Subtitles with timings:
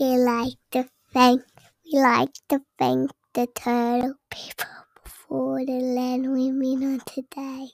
[0.00, 1.42] We like to thank
[1.84, 4.66] we like to thank the Turrbal people
[5.04, 7.68] for the land women on today.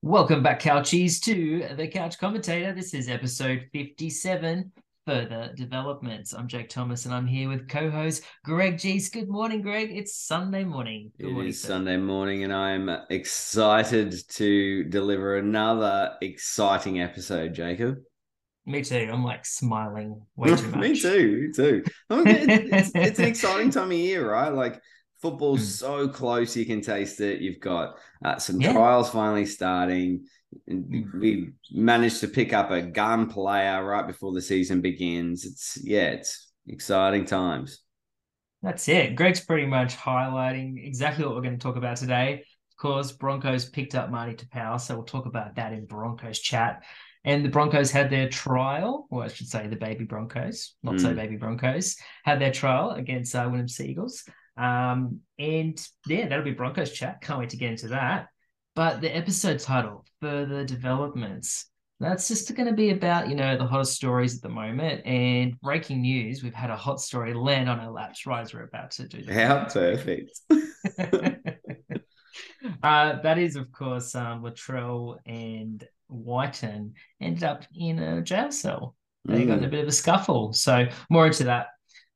[0.00, 2.72] Welcome back, Couchies, to the Couch Commentator.
[2.72, 4.70] This is episode 57,
[5.06, 6.32] Further Developments.
[6.32, 9.08] I'm Jake Thomas, and I'm here with co-host Greg Geese.
[9.08, 9.90] Good morning, Greg.
[9.90, 11.10] It's Sunday morning.
[11.18, 11.68] Good It morning, is sir.
[11.68, 17.98] Sunday morning, and I'm excited to deliver another exciting episode, Jacob.
[18.64, 19.08] Me too.
[19.12, 20.80] I'm like smiling way too much.
[20.80, 21.48] me too.
[21.48, 21.84] Me too.
[22.10, 24.50] I mean, it's, it's, it's an exciting time of year, right?
[24.52, 24.80] Like
[25.20, 25.78] football's Mm.
[25.78, 27.40] so close, you can taste it.
[27.40, 28.72] You've got uh, some Yeah.
[28.72, 30.24] trials finally starting.
[30.70, 31.12] Mm.
[31.18, 35.44] We managed to pick up a gun player right before the season begins.
[35.44, 37.80] It's yeah, it's exciting times.
[38.62, 39.16] That's it.
[39.16, 42.44] Greg's pretty much highlighting exactly what we're going to talk about today.
[42.70, 46.82] Of course, Broncos picked up Marty Taupau, so we'll talk about that in Broncos chat.
[47.24, 51.12] And the Broncos had their trial, or I should say the baby Broncos, not so
[51.12, 51.16] Mm.
[51.16, 54.24] baby Broncos, had their trial against uh, Wynnum Seagulls.
[54.56, 57.20] Um, and yeah, that'll be Broncos chat.
[57.20, 58.26] Can't wait to get into that.
[58.74, 61.66] But the episode title, Further Developments,
[62.00, 65.06] that's just going to be about, you know, the hottest stories at the moment.
[65.06, 68.64] And breaking news, we've had a hot story land on our laps right as we're
[68.64, 70.40] about to do the How perfect.
[72.82, 78.94] uh, that is, of course, um, Latrell and Wighton ended up in a jail cell.
[79.26, 80.52] They got in a Mm, bit of a scuffle.
[80.52, 81.68] So more into that.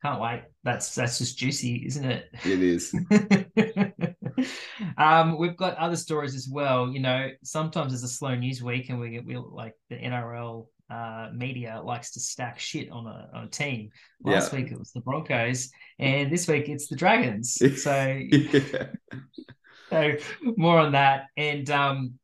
[0.02, 0.42] Can't wait.
[0.62, 2.28] That's that's just juicy, isn't it?
[2.44, 2.94] it is.
[4.98, 6.90] um, we've got other stories as well.
[6.90, 10.66] You know, sometimes it's a slow news week, and we get we like the NRL
[10.90, 13.90] uh, media likes to stack shit on a on a team.
[14.24, 14.60] Last Yeah.
[14.60, 17.56] week it was the Broncos, and this week it's the Dragons.
[17.76, 18.86] So yeah.
[19.90, 20.12] so
[20.56, 21.26] more on that.
[21.36, 22.18] And um,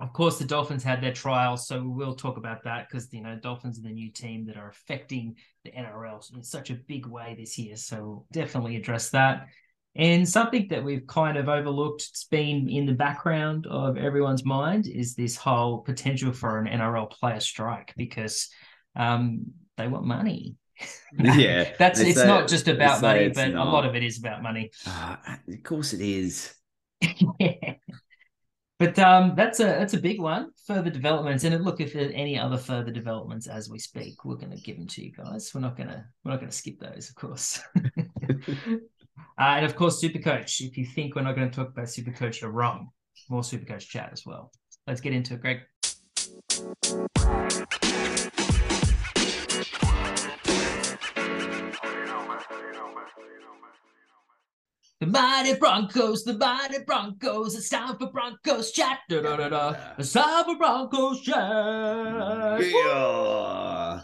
[0.00, 3.22] of course, the Dolphins had their trial, so we will talk about that because you
[3.22, 7.06] know Dolphins are the new team that are affecting the NRL in such a big
[7.06, 7.76] way this year.
[7.76, 9.46] So we'll definitely address that.
[9.96, 14.88] And something that we've kind of overlooked, it's been in the background of everyone's mind,
[14.88, 18.48] is this whole potential for an NRL player strike because
[18.96, 20.56] um, they want money.
[21.16, 24.72] Yeah, that's it's not just about money, but a lot of it is about money.
[24.86, 26.52] Ah, of course it is.
[27.38, 27.74] yeah.
[28.78, 30.50] But um, that's a that's a big one.
[30.66, 34.50] Further developments, and look, if there's any other further developments as we speak, we're going
[34.50, 35.52] to give them to you guys.
[35.54, 37.60] We're not gonna we're not going to skip those, of course.
[37.76, 38.78] uh,
[39.38, 40.60] and of course, Supercoach.
[40.60, 42.88] If you think we're not going to talk about Supercoach, you're wrong.
[43.30, 44.50] More Supercoach chat as well.
[44.88, 45.60] Let's get into it, Greg.
[55.04, 57.54] The mighty Broncos, the mighty Broncos.
[57.54, 59.00] It's time for Broncos chat.
[59.10, 59.76] Da, da, da, da.
[59.98, 62.62] It's time for Broncos chat.
[62.62, 64.00] Yeah.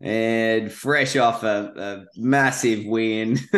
[0.00, 3.40] And fresh off a, a massive win.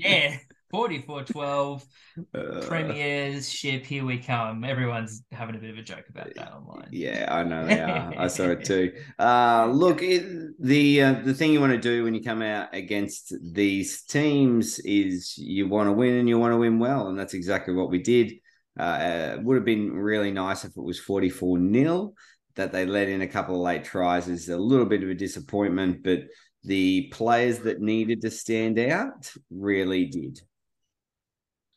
[0.00, 0.38] Yeah,
[0.76, 1.86] 44 12.
[2.34, 4.62] Uh, Premiership, here we come.
[4.62, 6.88] Everyone's having a bit of a joke about that online.
[6.90, 8.12] Yeah, I know they are.
[8.18, 8.92] I saw it too.
[9.18, 10.22] Uh, look, it,
[10.60, 14.78] the uh, the thing you want to do when you come out against these teams
[14.80, 17.90] is you want to win and you want to win well, and that's exactly what
[17.90, 18.34] we did.
[18.78, 22.12] Uh, it would have been really nice if it was forty four 0
[22.56, 25.14] that they let in a couple of late tries is a little bit of a
[25.14, 26.20] disappointment, but
[26.64, 30.40] the players that needed to stand out really did.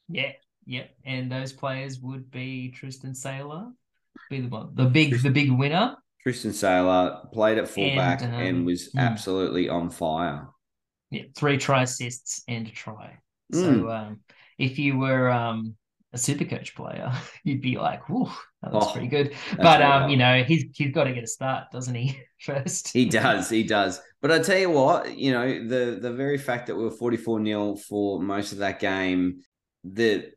[0.09, 0.31] Yeah,
[0.65, 0.85] yeah.
[1.05, 3.67] And those players would be Tristan Sailor,
[4.29, 5.95] be the one, the big, the big winner.
[6.21, 8.99] Tristan Sailor played at fullback and, um, was hmm.
[8.99, 10.47] absolutely on fire.
[11.11, 13.17] Yeah, three try assists and a try.
[13.51, 13.89] So Mm.
[14.07, 14.19] um,
[14.59, 15.75] if you were um,
[16.13, 17.11] a super coach player,
[17.43, 18.29] you'd be like, "Whoa,
[18.61, 20.03] that looks Oh, pretty good." But right.
[20.03, 22.19] um, you know, he's he's got to get a start, doesn't he?
[22.41, 22.89] First.
[22.93, 23.99] He does, he does.
[24.21, 27.43] But I tell you what, you know, the the very fact that we were 44
[27.43, 29.41] 0 for most of that game,
[29.93, 30.31] the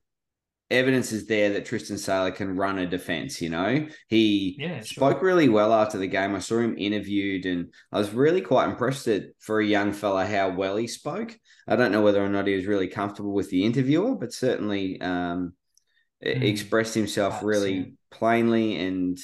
[0.71, 3.87] evidence is there that Tristan Sailor can run a defense, you know.
[4.09, 4.85] He Yeah, sure.
[4.87, 6.35] spoke really well after the game.
[6.35, 10.25] I saw him interviewed and I was really quite impressed at, for a young fella
[10.25, 11.37] how well he spoke.
[11.69, 15.01] I don't know whether or not he was really comfortable with the interviewer, but certainly
[15.01, 15.53] um,
[16.25, 16.43] Mm.
[16.43, 19.19] expressed himself really plainly and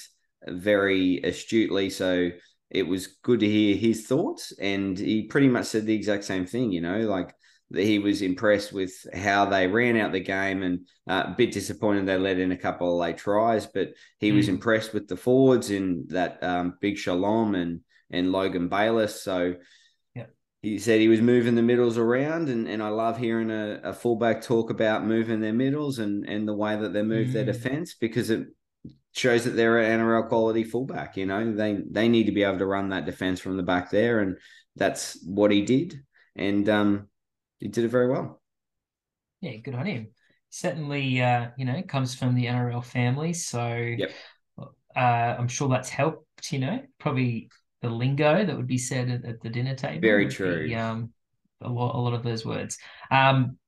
[0.46, 1.90] very astutely.
[1.90, 2.30] So
[2.70, 4.52] it was good to hear his thoughts.
[4.60, 7.34] And he pretty much said the exact same thing, you know, like
[7.74, 12.06] he was impressed with how they ran out the game and uh, a bit disappointed
[12.06, 14.54] they let in a couple of late tries, but he was Mm.
[14.54, 17.80] impressed with the forwards in that um, big Shalom and
[18.10, 19.22] and Logan Bayless.
[19.22, 19.56] So
[20.14, 20.26] Yeah.
[20.62, 23.92] he said he was moving the middles around, and, and I love hearing a, a
[23.92, 27.52] fullback talk about moving their middles and, and the way that they move their Mm.
[27.52, 28.46] defense because it
[29.14, 31.18] shows that they're an NRL quality fullback.
[31.18, 33.90] You know, they they need to be able to run that defense from the back
[33.90, 34.38] there, and
[34.74, 36.02] that's what he did,
[36.34, 37.08] and um,
[37.58, 38.40] he did it very well.
[39.40, 40.08] Yeah, good on him.
[40.50, 44.10] Certainly, uh, you know, comes from the NRL family, so Yep.
[44.96, 46.52] uh, I'm sure that's helped.
[46.52, 47.50] You know, probably
[47.82, 50.00] the lingo that would be said at, at the dinner table.
[50.00, 50.68] Very true.
[50.68, 51.12] be, um,
[51.60, 52.78] a lot, a lot of those words.
[53.10, 53.58] Um,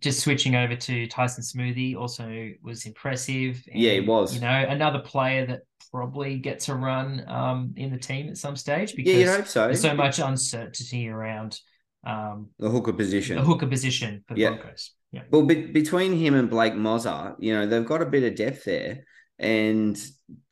[0.00, 3.62] just switching over to Tyson Smoothy also was impressive.
[3.66, 4.34] Yeah, he and, was.
[4.34, 5.60] You know, another player that
[5.90, 9.46] probably gets a run um, in the team at some stage Yeah, because you'd hope
[9.46, 9.64] so.
[9.66, 11.60] there's so much uncertainty around
[12.04, 13.36] um, the hooker position.
[13.36, 14.50] the hooker position for the Yeah.
[14.50, 14.92] Broncos.
[15.12, 15.22] Yeah.
[15.30, 18.64] Well, be- between him and Blake Mozer, you know, they've got a bit of depth
[18.64, 19.04] there.
[19.38, 20.00] And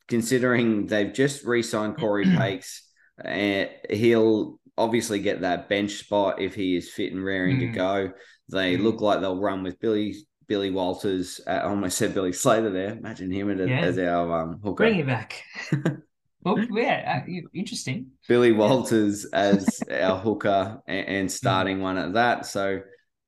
[0.07, 2.83] considering they've just re signed Corey Pakes,
[3.23, 7.73] uh, he'll obviously get that bench spot if he is fit and raring to Mm.
[7.75, 8.11] go.
[8.51, 8.83] They Mm.
[8.83, 10.15] look like they'll run with Billy.
[10.47, 12.97] Billy Walters, uh, I almost said Billy Slater there.
[12.97, 13.81] Imagine him as, Yeah.
[13.81, 14.83] as our um, hooker.
[14.83, 15.43] Bring it back.
[16.41, 18.07] well, yeah, uh, interesting.
[18.27, 22.45] Billy Walters as our hooker and, and starting one at that.
[22.45, 22.81] So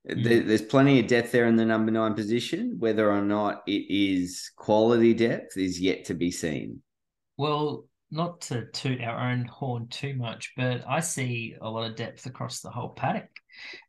[0.04, 2.76] there, there's plenty of depth there in the number nine position.
[2.78, 6.82] Whether or not it is quality depth is yet to be seen.
[7.36, 11.96] Well, not to toot our own horn too much, but I see a lot of
[11.96, 13.28] depth across the whole paddock.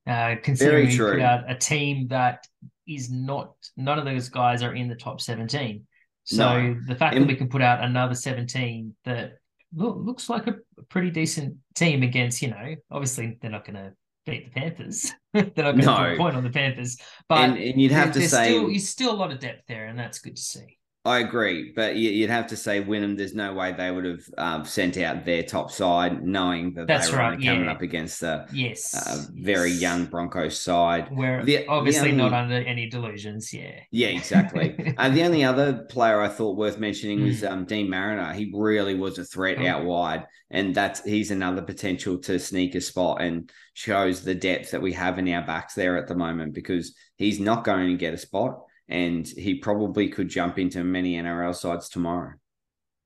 [0.07, 1.13] Uh, considering true.
[1.13, 2.47] put out a team that
[2.87, 5.85] is not, none of those guys are in the top 17.
[6.25, 6.79] So No.
[6.87, 9.33] the fact And- that we can put out another 17 that
[9.75, 10.55] look, looks like a
[10.89, 13.93] pretty decent team against, you know, obviously they're not going to
[14.25, 15.11] beat the Panthers.
[15.33, 15.95] they're not going to No.
[15.97, 16.97] put a point on the Panthers.
[17.27, 19.87] But and, and you'd have to say, still, there's still a lot of depth there,
[19.87, 20.77] and that's good to see.
[21.05, 23.17] I agree, but you- you'd have to say Wynnum.
[23.17, 27.07] There's no way they would have um, sent out their top side, knowing that That's
[27.09, 27.71] they were right, coming yeah.
[27.71, 29.27] up against a, Yes.
[29.35, 29.81] very yes.
[29.81, 31.09] young Broncos side.
[31.11, 33.53] We're The- the obviously not under any delusions.
[33.53, 33.81] Yeah.
[33.91, 34.75] Yeah, exactly.
[34.97, 37.51] and the only other player I thought worth mentioning was Mm.
[37.51, 38.31] um, Deine Mariner.
[38.31, 39.67] He really was a threat Oh.
[39.67, 44.71] out wide, and that's he's another potential to sneak a spot and shows the depth
[44.71, 47.97] that we have in our backs there at the moment because he's not going to
[47.97, 52.33] get a spot, and he probably could jump into many NRL sides tomorrow.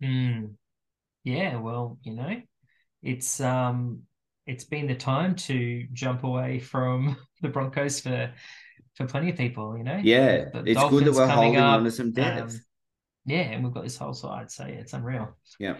[0.03, 0.53] Mm.
[1.23, 1.57] Yeah.
[1.57, 2.41] Well, you know,
[3.03, 4.01] it's um,
[4.45, 8.31] it's been the time to jump away from the Broncos for
[8.95, 9.77] for plenty of people.
[9.77, 9.99] You know.
[10.03, 12.53] Yeah, The it's good that we're holding up, on to some depth.
[12.53, 12.61] um,
[13.25, 15.35] yeah, and we've got this whole side, so yeah, it's unreal.
[15.59, 15.77] Yeah.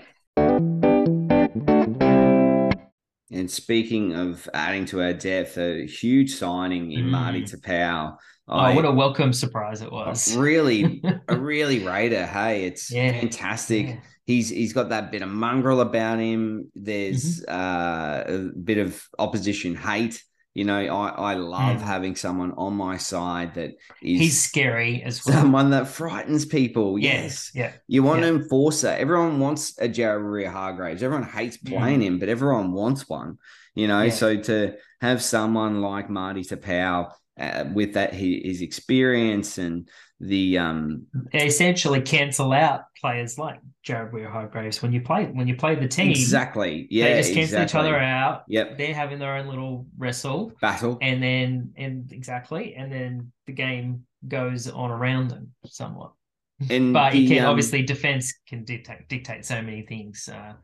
[3.31, 7.51] And speaking of adding to our depth, a huge signing in Marty Mm.
[7.51, 8.17] Taupau.
[8.47, 10.33] Oh, what a welcome surprise it was!
[10.37, 12.25] really, a really raider.
[12.25, 13.87] Hey, it's Yeah, fantastic.
[13.87, 13.95] Yeah.
[14.25, 16.71] He's he's got that bit of mongrel about him.
[16.73, 17.53] There's Mm-hmm.
[17.53, 20.23] uh, a bit of opposition hate.
[20.57, 21.81] You know, I I love Mm.
[21.93, 23.71] having someone on my side that
[24.01, 25.35] is He's scary as well.
[25.37, 26.87] someone that frightens people.
[26.97, 27.51] Yeah, Yes.
[27.53, 27.71] Yeah.
[27.87, 28.29] You want Yeah.
[28.29, 28.89] an enforcer.
[29.03, 31.03] Everyone wants a Jared Hargreaves.
[31.03, 33.37] Everyone hates playing him, but everyone wants one.
[33.75, 34.09] You know, Yeah.
[34.21, 34.57] so to
[35.07, 39.87] have someone like Marty Taupau uh, with that his experience and
[40.19, 45.55] the um They essentially cancel out players like Jared Waerea-Hargreaves when you play when you
[45.55, 46.09] play the team.
[46.11, 47.63] exactly yeah they just cancel exactly.
[47.63, 48.43] each other out.
[48.49, 50.97] Yep, They're having their own little wrestle, battle.
[51.01, 56.11] and then and exactly, and then the game goes on around them somewhat.
[56.69, 60.55] And But you the, can um, obviously defense can dictate dictate so many things, uh,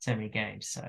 [0.00, 0.66] so many games.
[0.66, 0.84] So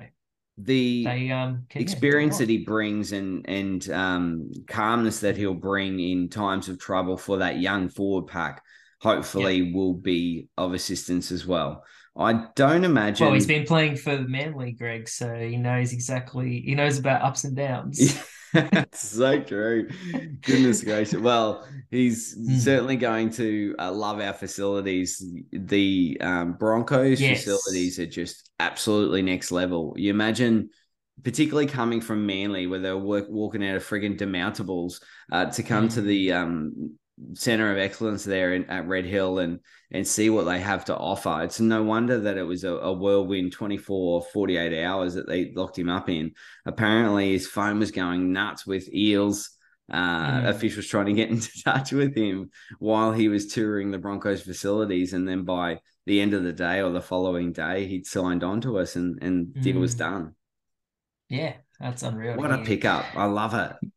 [0.58, 2.40] the they um can, yeah, experience lot.
[2.40, 7.38] that he brings and and um calmness that he'll bring in times of trouble for
[7.38, 8.64] that young forward pack
[9.04, 11.84] hopefully will be of assistance as well.
[12.18, 16.62] I don't imagine Well, he's been playing for Manly, Greg, so he knows exactly.
[16.62, 18.18] He knows about ups and downs.
[18.54, 19.90] That's so true.
[20.42, 21.20] Goodness gracious.
[21.20, 22.60] Well, he's Mm.
[22.60, 25.26] certainly going to uh, love our facilities.
[25.52, 27.44] The um, Broncos Yes.
[27.44, 29.96] facilities are just absolutely next level.
[29.98, 30.70] You imagine,
[31.24, 35.88] particularly coming from Manly, where they're work, walking out of frigging demountables, uh, to come
[35.90, 36.06] to Mm.
[36.06, 36.92] the um,
[37.34, 39.60] center of excellence there in, at Red Hill and
[39.92, 41.42] and see what they have to offer.
[41.44, 45.78] It's no wonder that it was a, a whirlwind 24, 48 hours that they locked
[45.78, 46.32] him up in
[46.66, 49.50] apparently his phone was going nuts with eels.
[49.92, 50.50] Uh, Mm.
[50.50, 55.12] Officials trying to get into touch with him while he was touring the Broncos facilities,
[55.12, 58.62] and then by the end of the day or the following day, he'd signed on
[58.62, 60.00] to us, and and deal was Mm.
[60.00, 60.36] done.
[61.30, 62.38] Yeah, that's unreal.
[62.38, 63.06] What a pickup!
[63.16, 63.92] I love it.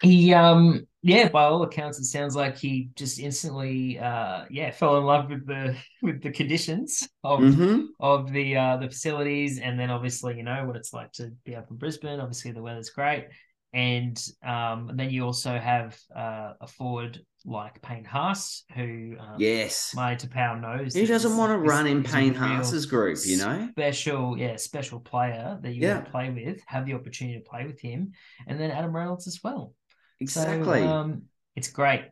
[0.00, 4.98] He um yeah, by all accounts, it sounds like he just instantly uh yeah fell
[4.98, 7.86] in love with the with the conditions of Mhm.
[8.00, 11.54] of the uh the facilities, and then obviously you know what it's like to be
[11.54, 12.20] up in Brisbane.
[12.20, 13.26] Obviously the weather's great,
[13.72, 19.36] and um, and then you also have uh, a forward like Payne Haas, who um,
[19.38, 20.94] yes, Marty Taupau knows.
[20.94, 23.18] Who doesn't want to run in Payne Haas's group?
[23.24, 25.94] You know, special, yeah, special player that you Yeah.
[25.94, 28.12] want to play with, have the opportunity to play with him,
[28.48, 29.74] and then Adam Reynolds as well.
[30.20, 30.80] Exactly.
[30.80, 31.22] So, um,
[31.54, 32.04] it's great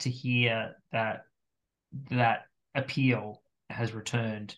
[0.00, 1.24] to hear that
[2.10, 2.42] that
[2.74, 4.56] appeal has returned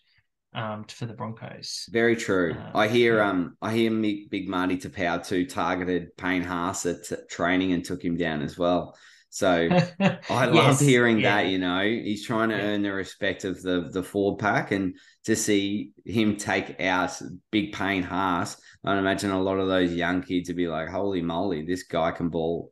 [0.53, 1.87] um, for the Broncos.
[1.91, 2.55] Very true.
[2.57, 3.29] Uh, I hear yeah.
[3.29, 7.83] um I hear Big, Big Marty Taupau too targeted Payne Haas at t- training and
[7.83, 8.97] took him down as well.
[9.29, 9.67] So
[9.99, 11.83] I I loved hearing that, you know.
[11.83, 14.95] He's trying to earn the respect of the the forward pack and
[15.25, 17.19] to see him take out
[17.51, 21.21] Big Payne Haas, I imagine a lot of those young kids would be like, Holy
[21.21, 22.71] moly, this guy can ball.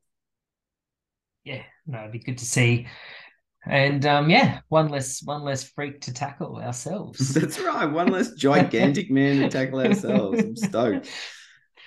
[1.44, 2.88] Yeah, no, it'd be good to see.
[3.66, 7.34] And um, yeah, one less one less freak to tackle ourselves.
[7.34, 7.86] That's right.
[7.86, 10.40] One less gigantic man to tackle ourselves.
[10.40, 11.10] I'm stoked.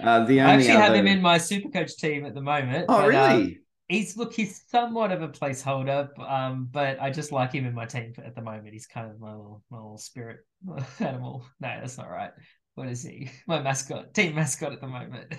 [0.01, 2.87] Uh, the I only actually have him in my super coach team at the moment.
[2.89, 3.61] Oh, but, um, really?
[3.89, 7.87] he's look, he's somewhat of a placeholder, um, but I just like him in my
[7.87, 8.73] team at the moment.
[8.73, 10.39] He's kind of my little my little spirit
[11.01, 11.45] animal.
[11.61, 12.31] No, that's not right.
[12.75, 13.31] What is he?
[13.47, 15.35] My mascot, team mascot at the moment.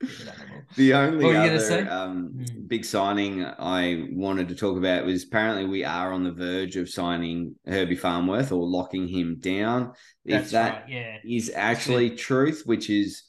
[0.76, 2.66] The only What were you gonna other um, Hmm.
[2.68, 6.88] big signing I wanted to talk about was apparently we are on the verge of
[6.88, 9.92] signing Herbie Farnworth or locking him down.
[10.28, 10.88] That's if that right.
[10.88, 11.16] Yeah.
[11.24, 13.24] is actually truth, which is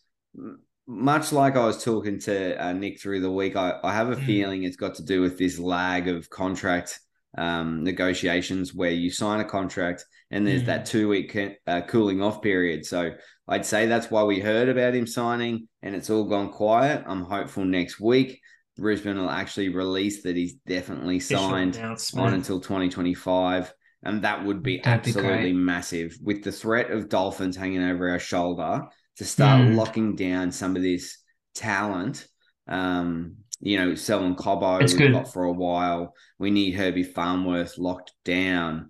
[0.88, 4.16] much like I was talking to uh, Nick through the week, I, I have a
[4.16, 4.26] Mm.
[4.26, 7.00] feeling it's got to do with this lag of contract
[7.38, 10.67] um, negotiations where you sign a contract and there's Mm.
[10.67, 12.86] that two week uh, cooling off period.
[12.86, 13.12] So
[13.48, 17.03] I'd say that's why we heard about him signing and it's all gone quiet.
[17.07, 18.39] I'm hopeful next week
[18.77, 23.74] Brisbane will actually release that he's definitely signed on until 2025.
[24.03, 25.55] And that would be That'd absolutely great.
[25.55, 28.83] massive with the threat of Dolphins hanging over our shoulder
[29.17, 29.75] to start Mm.
[29.75, 31.17] locking down some of this
[31.53, 32.25] talent.
[32.67, 35.12] Um, you know, Selwyn Cobbo It's good.
[35.12, 36.13] got for a while.
[36.38, 38.89] We need Herbie Farnworth locked down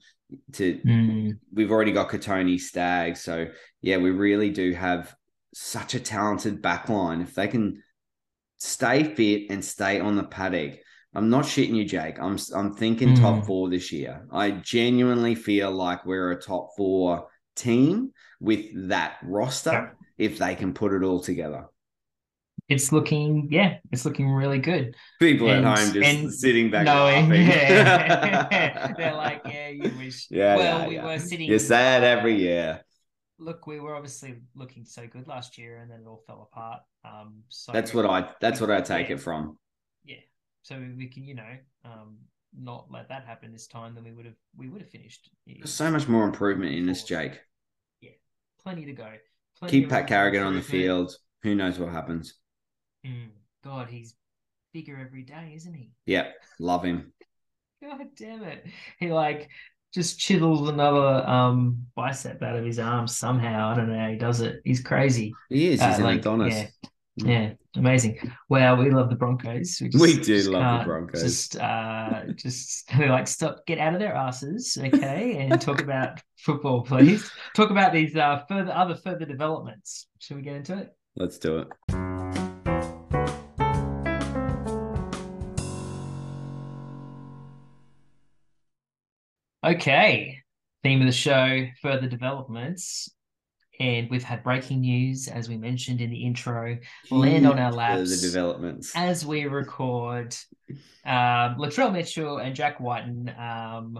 [0.53, 1.39] to Mm.
[1.51, 3.47] we've already got Kotoni Staggs, So
[3.81, 5.15] yeah, we really do have
[5.55, 7.23] such a talented backline.
[7.23, 7.81] If they can
[8.57, 10.79] stay fit and stay on the paddock,
[11.15, 12.19] I'm not shitting you, Jake.
[12.19, 13.45] I'm I'm thinking top Mm.
[13.47, 14.27] four this year.
[14.31, 19.89] I genuinely feel like we're a top four team with that roster Yeah.
[20.19, 21.65] if they can put it all together.
[22.69, 24.95] It's looking, yeah, it's looking really good.
[25.19, 30.27] People And- at home just and sitting back Knowing, yeah, they're like, yeah, you wish.
[30.29, 31.05] Yeah, well, yeah, we yeah.
[31.05, 31.49] were sitting.
[31.49, 32.81] you say it every year.
[33.39, 36.81] Look, we were obviously looking so good last year, and then it all fell apart.
[37.03, 38.29] Um, so That's what I.
[38.39, 39.57] That's what I take it from.
[40.03, 40.17] yeah.
[40.61, 42.17] So we can, you know, um,
[42.55, 43.95] not let that happen this time.
[43.95, 45.31] Then we would have, we would have finished.
[45.47, 47.39] There's so much more improvement in this, jake
[48.01, 48.11] yeah
[48.61, 49.09] Plenty to go.
[49.57, 51.15] Plenty Keep Pat Carrigan on the field.
[51.43, 52.35] Who knows what happens?
[53.05, 53.29] Mm,
[53.63, 54.15] God, he's
[54.73, 55.91] bigger every day, isn't he?
[56.05, 57.13] Yep, love him.
[57.83, 58.65] God damn it.
[58.99, 59.49] He like
[59.93, 63.69] just chisels another um bicep out of his arm somehow.
[63.69, 64.57] I don't know how he does it.
[64.63, 65.33] He's crazy.
[65.49, 65.81] He is.
[65.81, 66.53] Uh, He's an like, Adonis.
[66.55, 66.67] Yeah.
[67.21, 68.17] Yeah, amazing.
[68.47, 69.77] Well, we love the Broncos.
[69.79, 71.21] just- We do love the Broncos.
[71.21, 76.21] Just, uh, just they're like, stop, get out of their asses, okay, and talk about
[76.37, 77.29] football, please.
[77.57, 80.07] Talk about these uh further other further developments.
[80.19, 80.95] Should we get into it?
[81.17, 82.08] Let's do it.
[89.69, 90.39] Okay.
[90.83, 93.09] Theme of the show, further developments.
[93.79, 96.77] And we've had breaking news, as we mentioned in the intro,
[97.11, 98.09] land on our laps.
[98.09, 98.91] further developments.
[98.95, 100.35] as we record.
[101.05, 103.29] Um, Latrell Mitchell and Jack Wighton.
[103.39, 103.97] Um,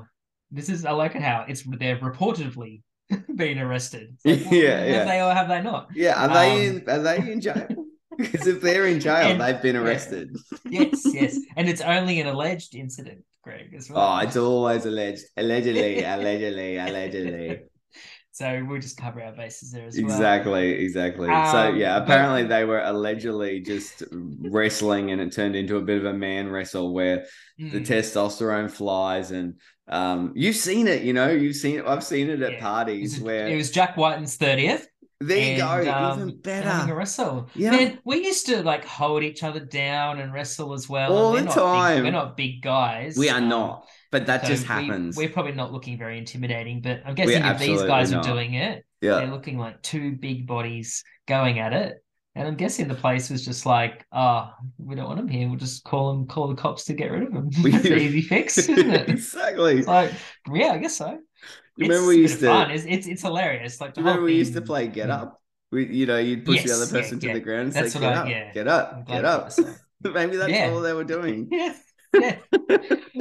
[0.52, 2.82] this is I like it how it's they're reportedly
[3.36, 4.18] being arrested.
[4.26, 5.06] Like, well, Yeah, have yeah.
[5.06, 5.90] they or have they not?
[5.96, 6.90] yeah, are they um, in?
[6.90, 7.68] Are they in jail?
[8.18, 10.36] Because if they're in jail, And- they've been arrested.
[10.70, 14.17] Yes, yes, and it's only an alleged incident, Greg, as well.
[14.17, 15.24] Oh, it's always alleged.
[15.38, 17.60] Allegedly, allegedly, allegedly.
[18.31, 20.05] so we'll just cover our bases there as well.
[20.05, 21.27] Exactly, exactly.
[21.27, 25.81] so Um, yeah, but- apparently they were allegedly just wrestling, and it turned into a
[25.81, 27.25] bit of a man wrestle where
[27.58, 27.86] the Mm.
[27.88, 29.55] testosterone flies, and
[29.88, 31.03] um, you've seen it.
[31.03, 31.86] You know, you've seen it.
[31.88, 32.58] I've seen it at Yeah.
[32.58, 34.88] It parties was, where it was Jack Wighton's thirtieth.
[35.22, 36.96] There you go, um, even Having a better.
[36.96, 37.50] wrestle.
[37.56, 37.72] Yeah.
[37.72, 41.12] Man, we used to like hold each other down and wrestle as well.
[41.16, 42.04] All the we're not big- time.
[42.04, 43.18] we're not big guys.
[43.18, 45.18] We are um, not, but that so just we- happens.
[45.18, 48.26] We're probably not looking very intimidating, but I'm guessing if these guys not.
[48.26, 52.04] are doing it, yeah, they're looking like two big bodies going at it.
[52.36, 55.50] And I'm guessing the place was just like, oh, we don't want him here.
[55.50, 57.50] We'll just call him, call the cops to get rid of him.
[57.64, 59.10] We- It's an easy fix, isn't it?
[59.10, 59.80] exactly.
[59.80, 60.12] It's like,
[60.54, 61.18] yeah, I guess so.
[61.80, 62.72] Remember we used to- fun.
[62.72, 63.80] It's, it's it's hilarious.
[63.82, 65.22] Like the Remember we used to play Get Mm.
[65.22, 65.42] Up?
[65.72, 67.34] We, you know, you'd push the Yes, other yeah, person to yeah.
[67.34, 68.54] the ground and That's say, "Get I- up, yeah.
[68.54, 69.52] get I'm up, get up."
[70.04, 70.72] Maybe that's Yeah.
[70.72, 71.48] all they were doing.
[71.52, 71.74] Yeah,
[72.14, 72.38] yeah,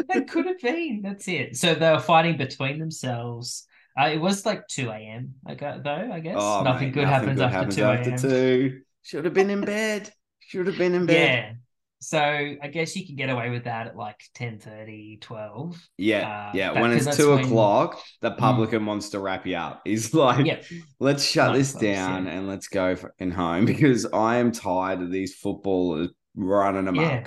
[0.08, 1.02] that could have been.
[1.02, 1.56] That's it.
[1.56, 3.66] So they were fighting between themselves.
[4.00, 5.34] Uh, it was like two a.m.
[5.46, 6.10] I got though.
[6.10, 8.18] I guess Oh, nothing mate, good nothing happens good after happens two after a.m.
[8.18, 8.80] two.
[9.02, 10.10] Should have been in bed.
[10.40, 11.14] Should have been in bed.
[11.38, 11.52] Yeah.
[12.00, 15.88] So I guess you can get away with that at like 10, 30, 12.
[15.96, 16.72] Yeah, Uh, yeah.
[16.72, 19.82] that- when it's two when- o'clock, the publican wants to wrap you up.
[19.84, 20.62] He's like, Yeah.
[21.00, 22.32] let's shut Nice this down yeah.
[22.32, 27.02] and let's go fucking home because I am tired of these footballers running amok.
[27.04, 27.24] Yeah.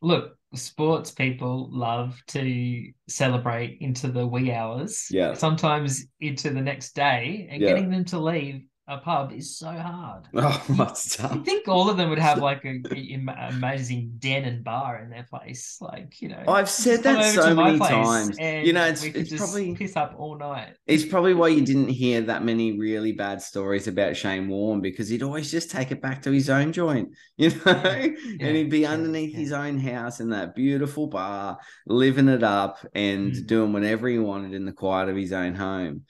[0.00, 5.06] Look, sports people love to celebrate into the wee hours.
[5.10, 5.34] Yeah.
[5.34, 7.68] Sometimes into the next day, and Yeah.
[7.68, 8.62] getting them to leave
[8.94, 10.24] a pub is so hard.
[10.34, 11.44] Oh, what's You tough?
[11.44, 15.24] think all of them would have like a, a- amazing den and bar in their
[15.28, 16.42] place, like you know.
[16.48, 18.36] I've said that so many times.
[18.38, 20.76] and You know, it's- we could it's probably- piss up all night.
[20.86, 25.08] It's probably why you didn't hear that many really bad stories about Shane Warne because
[25.08, 28.80] he'd always just take it back to his own joint, you know, and he'd be
[28.80, 29.38] yeah, underneath yeah.
[29.38, 33.46] his own house in that beautiful bar, living it up and Mm.
[33.46, 36.02] doing whatever he wanted in the quiet of his own home.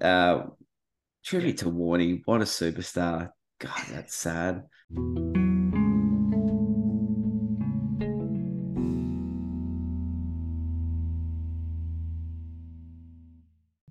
[0.00, 0.42] Uh,
[1.26, 3.30] tribute to Warney, what a superstar!
[3.58, 4.62] God, that's sad.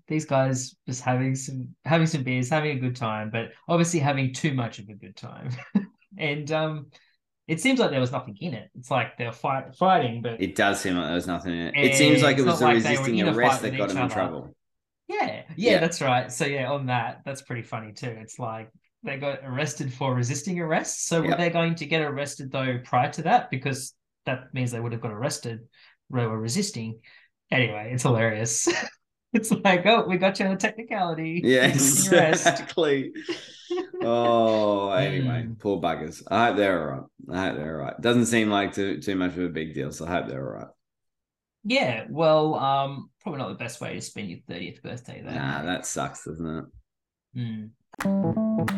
[0.08, 4.32] these guys just having some having some beers, having a good time, but obviously having
[4.32, 5.50] too much of a good time.
[6.18, 6.86] and um
[7.48, 8.70] it seems like there was nothing in it.
[8.78, 11.74] It's like they're fight, fighting, but It does seem like there was nothing in it.
[11.76, 14.14] It seems like it was the like resisting arrest that got him in other.
[14.14, 14.55] trouble.
[15.08, 15.80] Yeah, yeah, Yeah.
[15.80, 16.32] that's right.
[16.32, 18.16] So yeah, on that, that's pretty funny too.
[18.20, 18.70] It's like
[19.04, 21.08] they got arrested for resisting arrest.
[21.08, 21.32] So Yeah.
[21.32, 23.50] were they going to get arrested though prior to that?
[23.52, 23.94] Because
[24.26, 25.60] that means they would have got arrested.
[26.12, 27.00] They were resisting.
[27.52, 28.68] Anyway, it's hilarious.
[29.34, 31.42] it's like, oh, we got you on a technicality.
[31.44, 33.14] Yeah, exactly.
[34.02, 35.54] oh, anyway, Hmm.
[35.60, 36.24] poor buggers.
[36.30, 37.10] I hope they're all right.
[37.38, 38.02] I hope they're all right.
[38.02, 40.60] Doesn't seem like too too much of a big deal, so I hope they're all
[40.64, 40.72] right.
[41.64, 45.34] Yeah, well, um, probably not the best way to spend your 30th birthday there.
[45.34, 46.66] Nah, that sucks, doesn't it?
[47.36, 48.76] Mm.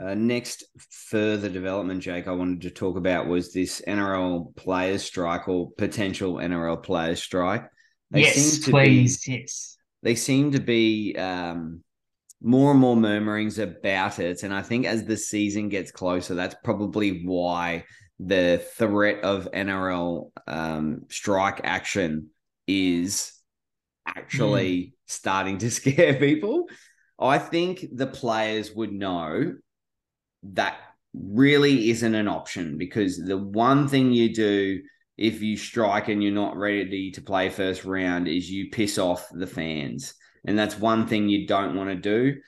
[0.00, 0.62] Uh, next
[1.08, 6.34] further development, Jake, I wanted to talk about was this NRL players strike or potential
[6.34, 7.64] NRL players strike.
[8.12, 9.26] They Yes, seem to be- please.
[9.26, 9.76] Yes.
[10.04, 11.82] they seem to be um,
[12.40, 14.44] more and more murmurings about it.
[14.44, 17.84] And I think as the season gets closer, that's probably why
[18.18, 22.30] the threat of NRL um, strike action
[22.66, 23.32] is
[24.06, 26.66] actually starting to scare people.
[27.18, 29.54] I think the players would know
[30.42, 30.76] that
[31.14, 34.80] really isn't an option because the one thing you do
[35.16, 39.28] if you strike and you're not ready to play first round is you piss off
[39.32, 40.14] the fans.
[40.44, 42.40] And that's one thing you don't want to do.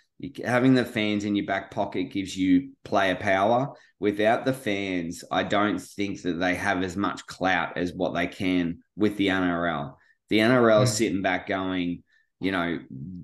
[0.45, 3.75] Having the fans in your back pocket gives you player power.
[3.99, 8.27] Without the fans, I don't think that they have as much clout as what they
[8.27, 9.97] can with the NRL.
[10.29, 10.97] The NRL is Hmm.
[10.97, 12.03] sitting back going,
[12.41, 12.79] you know,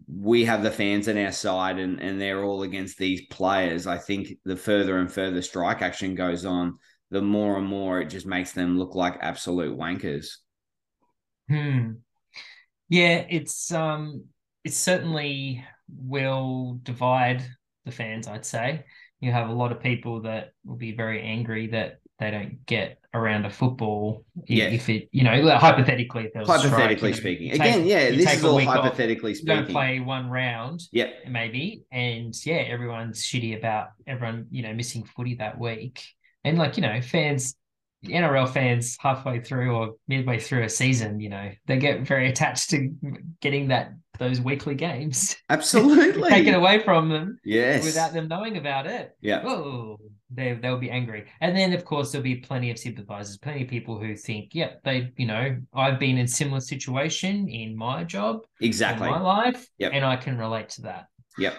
[0.09, 3.87] we have the fans on our side and, and they're all against these players.
[3.87, 6.79] I think the further and further strike action goes on,
[7.11, 10.27] the more and more it just makes them look like absolute wankers.
[11.49, 11.93] Hmm.
[12.89, 14.27] Yeah, it's um
[14.65, 17.43] it certainly will divide
[17.85, 18.85] the fans, I'd say.
[19.21, 22.99] You have a lot of people that will be very angry that they don't get
[23.15, 24.65] around a football if, Yeah.
[24.67, 27.47] if it you know hypothetically was strike, Hypothetically you know, speaking.
[27.49, 30.81] you Again, take- yeah, this is all week off, hypothetically you don't play one round
[30.93, 36.03] yeah, maybe and yeah everyone's shitty about everyone you know missing footy that week
[36.45, 37.55] and like you know fans
[38.05, 42.71] NRL fans halfway through or midway through a season you know they get very attached
[42.71, 42.93] to
[43.41, 46.29] getting that those weekly games Absolutely.
[46.29, 47.85] taken away from them Yes.
[47.85, 49.43] without them knowing about it yeah.
[49.45, 49.99] oh
[50.31, 53.69] they they'll be angry and then of course there'll be plenty of sympathizers plenty of
[53.69, 58.41] people who think yeah they you know I've been in similar situation in my job
[58.61, 59.07] Exactly.
[59.07, 59.93] in my life Yep.
[59.95, 61.07] and I can relate to that
[61.39, 61.55] Yep.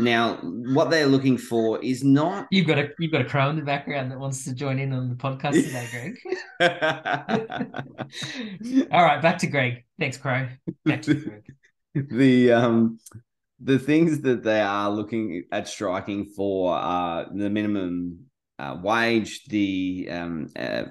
[0.00, 2.48] Now, what they're looking for is not.
[2.50, 4.92] You've got a you've got a crow in the background that wants to join in
[4.92, 6.16] on the podcast today, Greg.
[8.92, 9.84] All right, back to Greg.
[9.98, 10.48] Thanks, Crow.
[10.84, 11.44] Back to Greg.
[11.94, 12.98] the um
[13.60, 18.24] the things that they are looking at striking for are the minimum
[18.58, 20.84] uh, wage, the um uh,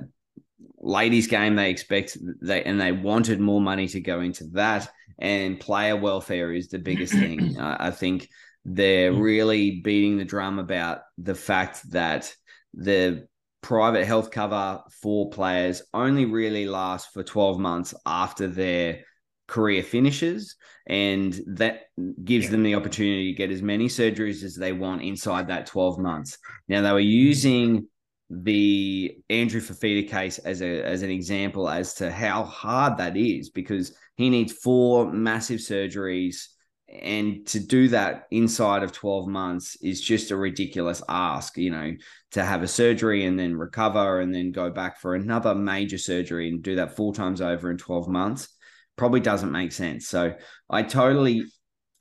[0.82, 5.60] ladies game they expect they and they wanted more money to go into that and
[5.60, 7.58] player welfare is the biggest thing.
[7.60, 8.30] I I think
[8.66, 9.22] they're Mm.
[9.22, 12.34] really beating the drum about the fact that
[12.74, 13.28] the
[13.62, 19.04] private health cover for players only really lasts for 12 months after their
[19.48, 20.56] career finishes,
[20.88, 21.82] and that
[22.24, 22.52] gives Yeah.
[22.52, 26.38] them the opportunity to get as many surgeries as they want inside that 12 months.
[26.68, 27.88] Now they were using
[28.30, 33.50] the Andrew Fifita case as a as an example as to how hard that is
[33.50, 36.46] because he needs four massive surgeries
[36.92, 41.94] and to do that inside of 12 months is just a ridiculous ask you know
[42.32, 46.50] to have a surgery and then recover and then go back for another major surgery
[46.50, 48.50] and do that four times over in 12 months
[48.96, 50.08] probably doesn't make sense.
[50.08, 50.34] So
[50.70, 51.46] i totally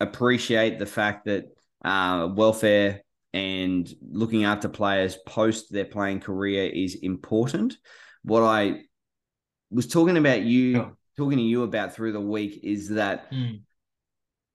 [0.01, 1.45] appreciate the fact that
[1.85, 7.77] uh, welfare and looking after players post their playing career is important.
[8.23, 8.81] What i
[9.71, 13.61] was talking about you talking to you about through the week is that Mm.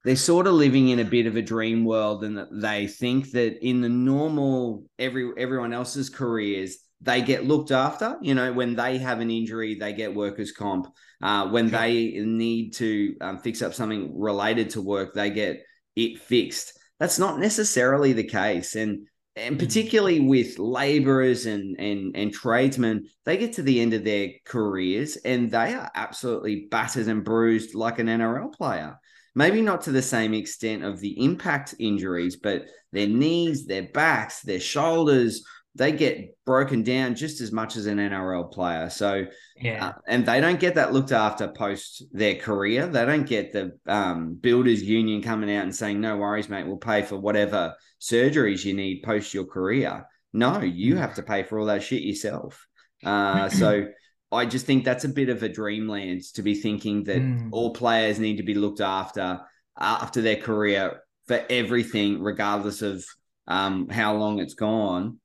[0.04, 3.32] They're sort of living in a bit of a dream world and that they think
[3.32, 8.76] that in the normal every everyone else's careers they get looked after you know when
[8.76, 10.88] they have an injury they get workers comp
[11.22, 11.80] uh, when Sure.
[11.80, 15.64] they need to um, fix up something related to work they get
[15.96, 19.60] it fixed that's not necessarily the case and and Mm.
[19.60, 25.16] particularly with laborers and and and tradesmen they get to the end of their careers
[25.18, 29.00] and they are absolutely battered and bruised like an NRL player
[29.36, 34.42] maybe not to the same extent of the impact injuries, but their knees, their backs,
[34.42, 35.44] their shoulders,
[35.76, 38.92] they get broken down just as much as an NRL player.
[38.92, 39.26] So,
[39.60, 39.88] Yeah.
[39.88, 42.86] uh, and they don't get that looked after post their career.
[42.86, 46.78] They don't get the um, builders union coming out and saying, "No worries, mate, we'll
[46.78, 50.98] pay for whatever surgeries you need post your career." No, you Mm.
[51.00, 52.68] have to pay for all that shit yourself.
[53.04, 53.88] Uh, so.
[54.34, 57.50] I just think that's a bit of a dreamland to be thinking that Mm.
[57.52, 59.42] all players need to be looked after
[59.78, 63.06] after their career for everything, regardless of
[63.48, 65.20] um, how long it's gone.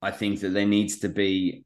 [0.00, 1.64] I think that there needs to be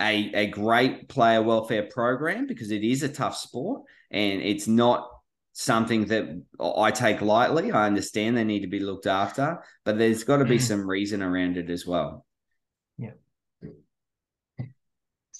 [0.00, 5.08] a, a great player welfare program because it is a tough sport and it's not
[5.54, 7.72] something that I take lightly.
[7.72, 10.62] I understand they need to be looked after, but there's got to be Mm.
[10.62, 12.24] some reason around it as well.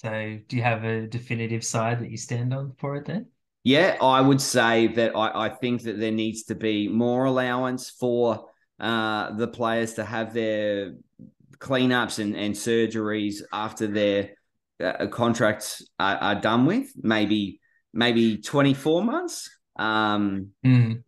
[0.03, 3.27] So, do you have a definitive side that you stand on for it then?
[3.63, 7.89] Yeah, I would say that I, I think that there needs to be more allowance
[7.89, 10.95] for uh, the players to have their
[11.59, 14.31] cleanups and, and surgeries after their
[14.83, 16.91] uh, contracts are, are done with.
[17.01, 17.61] Maybe
[17.93, 19.49] maybe twenty four months.
[19.77, 21.03] Um, Mm.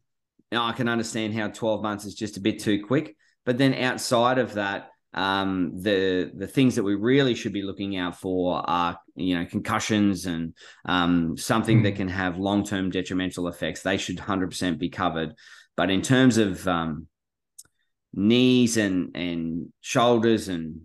[0.51, 3.17] now I can understand how 12 months is just a bit too quick.
[3.45, 7.97] But then outside of that, um, the the things that we really should be looking
[7.97, 10.53] out for are you know concussions and
[10.85, 11.97] um, something that Mm.
[11.97, 13.81] can have long term detrimental effects.
[13.81, 15.33] They should 100% be covered.
[15.77, 17.07] But in terms of um,
[18.13, 20.81] knees and and shoulders and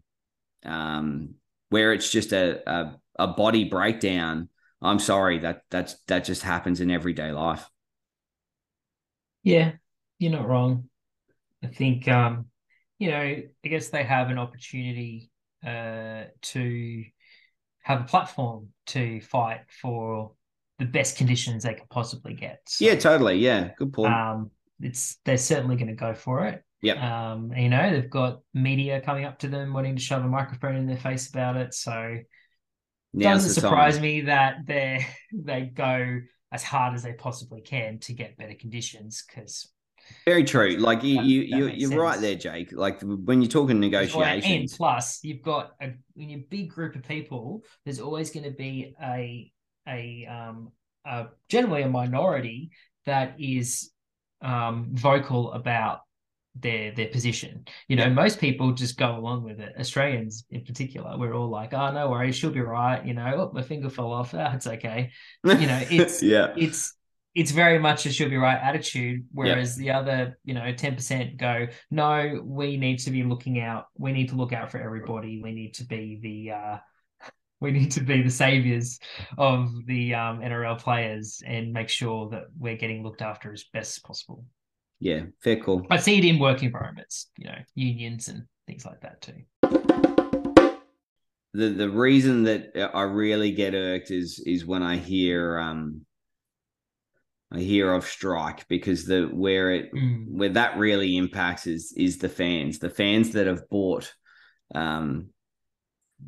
[0.64, 1.34] um,
[1.70, 4.48] where it's just a, a a body breakdown,
[4.82, 7.68] I'm sorry that that's that just happens in everyday life.
[9.42, 9.72] Yeah,
[10.18, 10.88] you're not wrong.
[11.62, 12.49] I think um,
[13.00, 15.30] you know, I guess they have an opportunity
[15.66, 17.04] uh to
[17.82, 20.32] have a platform to fight for
[20.78, 22.60] the best conditions they can possibly get.
[22.66, 23.36] So, Yeah, totally.
[23.38, 24.12] Yeah, good point.
[24.14, 26.62] um, it's they're certainly going to go for it.
[26.82, 26.96] Yep.
[26.98, 30.76] Um, you know, they've got media coming up to them wanting to shove a microphone
[30.76, 31.74] in their face about it.
[31.74, 32.18] So
[33.12, 34.02] Now's doesn't surprise time.
[34.02, 36.20] me that they they go
[36.52, 39.68] as hard as they possibly can to get better conditions because
[40.26, 40.76] Very true.
[40.76, 42.72] Like you, That- you, that you makes you're right there, Jake.
[42.72, 43.80] Like when you're talking
[44.52, 48.94] and plus you've got a a big group of people there's always going to be
[49.02, 49.50] a
[49.88, 50.70] a um
[51.06, 52.70] a generally a minority
[53.06, 53.90] that is
[54.42, 56.00] um vocal about
[56.56, 57.64] their their position.
[57.88, 59.74] You know most people just go along with it.
[59.78, 63.50] Australians in particular we're all like oh no worries she'll be right you know oh,
[63.54, 64.34] my finger fell off.
[64.34, 65.10] Ah, it's okay.
[65.44, 66.94] You know, it's- yeah, it's
[67.34, 71.66] it's very much a she'll be right attitude whereas the other you know 10% go
[71.90, 75.52] no we need to be looking out we need to look out for everybody we
[75.52, 76.78] need to be the uh
[77.60, 78.98] we need to be the saviors
[79.38, 83.96] of the um nrl players and make sure that we're getting looked after as best
[83.96, 84.44] as possible
[85.02, 85.22] yeah.
[85.42, 85.86] Fair call.
[85.90, 89.42] i see it in work environments you know unions and things like that too
[91.52, 96.06] The the reason that I really get irked is is when I hear um
[97.52, 100.26] I hear of strike because the where it Mm.
[100.28, 104.14] where that really impacts is is the fans, the fans that have bought
[104.74, 105.30] um,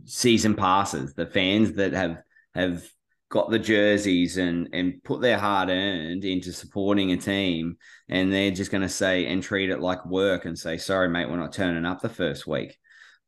[0.05, 2.23] season passes, the fans that have
[2.55, 2.85] have
[3.29, 7.77] got the jerseys and and put their hard earned into supporting a team,
[8.09, 11.29] and they're just going to say and treat it like work and say, "Sorry, mate,
[11.31, 12.79] we're not turning up the first week."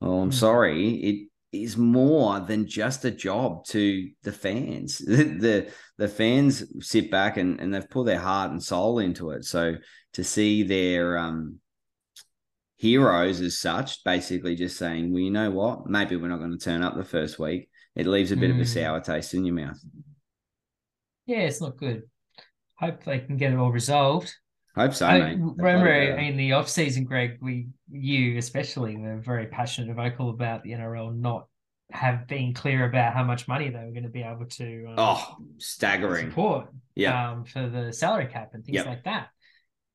[0.00, 0.34] Well, I'm Mm.
[0.34, 0.88] sorry.
[0.90, 1.28] It
[1.62, 4.98] is more than just a job to the fans.
[5.06, 9.30] The the, the fans sit back and, and they've put their heart and soul into
[9.30, 9.44] it.
[9.44, 9.76] So
[10.14, 11.60] to see their um
[12.76, 16.64] heroes as such, basically just saying, well, you know what, maybe we're not going to
[16.64, 17.68] turn up the first week.
[17.94, 18.54] It leaves a bit mm.
[18.54, 18.68] of a hmm.
[18.68, 19.78] sour taste in your mouth.
[21.26, 22.02] Yeah, it's not good.
[22.76, 24.34] Hope they can get it all resolved.
[24.76, 25.38] I hope so, I, mate.
[25.40, 30.62] Remember in the off season, Greg, we you especially were very passionate and vocal about
[30.62, 31.46] the NRL not
[31.92, 34.94] have been clear about how much money they were going to be able to um,
[34.96, 38.86] oh staggering support yeah um, for the salary cap and things yep.
[38.86, 39.28] like that.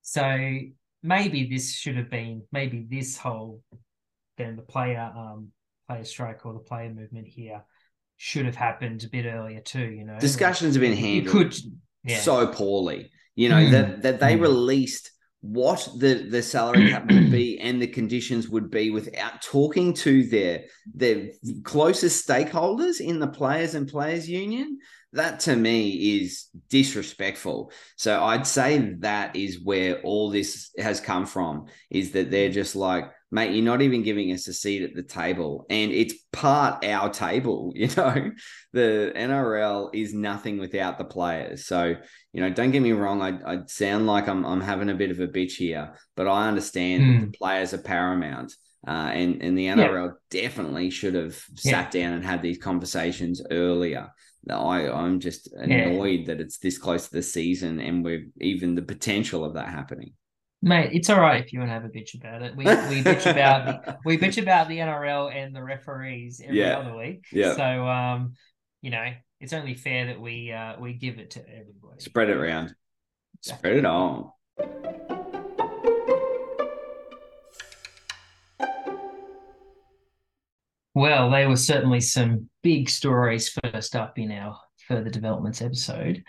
[0.01, 0.59] So
[1.03, 3.61] maybe this should have been maybe this whole
[4.37, 5.49] then the player um
[5.87, 7.63] player strike or the player movement here
[8.17, 9.85] should have happened a bit earlier too.
[9.85, 11.55] You know, discussions like, have been handled could,
[12.03, 12.19] yeah.
[12.19, 13.11] so poorly.
[13.35, 13.71] You know mm.
[13.71, 14.41] that that they mm.
[14.41, 15.11] released
[15.41, 20.27] what the the salary cap would be and the conditions would be without talking to
[20.27, 21.29] their their
[21.63, 24.77] closest stakeholders in the players and players union
[25.13, 31.25] that to me is disrespectful so i'd say that is where all this has come
[31.25, 34.95] from is that they're just like mate, you're not even giving us a seat at
[34.95, 35.65] the table.
[35.69, 38.31] And it's part our table, you know.
[38.73, 41.65] The NRL is nothing without the players.
[41.65, 41.95] So,
[42.33, 45.11] you know, don't get me wrong, I, I sound like I'm I'm having a bit
[45.11, 47.19] of a bitch here, but I understand mm.
[47.19, 47.31] the hmm.
[47.31, 48.53] players are paramount.
[48.87, 50.41] Uh, and, and the NRL yeah.
[50.41, 52.01] definitely should have sat yeah.
[52.01, 54.09] down and had these conversations earlier.
[54.49, 56.25] I, I'm just annoyed yeah.
[56.27, 60.13] that it's this close to the season and we're even the potential of that happening.
[60.61, 62.53] Mate, it's all right if you want to have a bitch about it.
[62.55, 66.77] We we bitch about the, we bitch about the NRL and the referees every yeah.
[66.77, 67.25] other week.
[67.31, 67.55] Yeah.
[67.55, 68.33] So um,
[68.81, 69.05] you know,
[69.39, 71.99] it's only fair that we uh we give it to everybody.
[71.99, 72.75] Spread it around.
[73.41, 74.31] Spread it on.
[80.93, 86.25] Well, they were certainly some big stories first up in our further developments episode.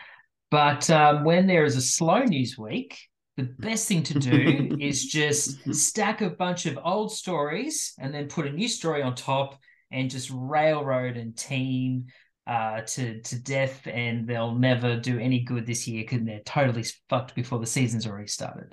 [0.53, 2.97] But um, when there is a slow news week,
[3.41, 8.29] the best thing to do is just stack a bunch of old stories and then
[8.29, 9.59] put a new story on top
[9.91, 12.07] and just railroad and team
[12.47, 16.85] uh, to to death, and they'll never do any good this year because they're totally
[17.09, 18.73] fucked before the season's already started.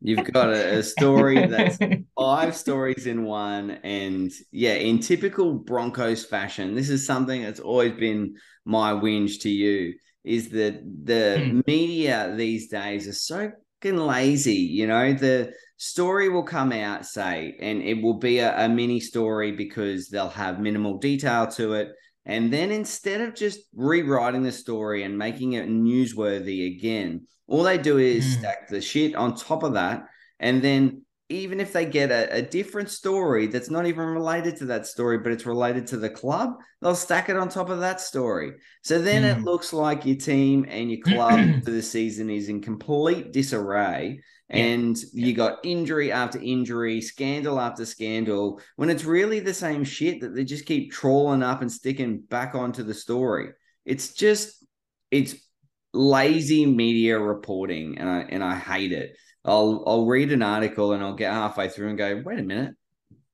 [0.00, 1.78] You've got a, a, story that's
[2.18, 3.70] five stories in one.
[3.82, 9.48] And yeah, in typical Broncos fashion, this is something that's always been my whinge to
[9.48, 11.66] you is that the mm.
[11.66, 13.50] media these days are so
[13.82, 14.54] lazy.
[14.54, 19.00] You know, the story will come out, say, and it will be a, a mini
[19.00, 21.88] story because they'll have minimal detail to it.
[22.26, 27.78] And then instead of just rewriting the story and making it newsworthy again, all they
[27.78, 28.38] do is mm.
[28.38, 30.04] stack the shit on top of that.
[30.38, 34.64] And then even if they get a, a, different story that's not even related to
[34.66, 38.00] that story, but it's related to the club, they'll stack it on top of that
[38.00, 38.52] story.
[38.82, 39.36] So then mm.
[39.36, 44.20] it looks like your team and your club for the season is in complete disarray.
[44.48, 45.26] And yeah.
[45.26, 50.34] you got injury after injury, scandal after scandal, when it's really the same shit that
[50.34, 53.50] they just keep trawling up and sticking back onto the story.
[53.84, 54.64] It's just,
[55.10, 55.34] it's
[55.92, 59.16] lazy media reporting, and I and I hate it.
[59.48, 62.74] I'll I'll read an article and I'll get halfway through and go, wait a minute,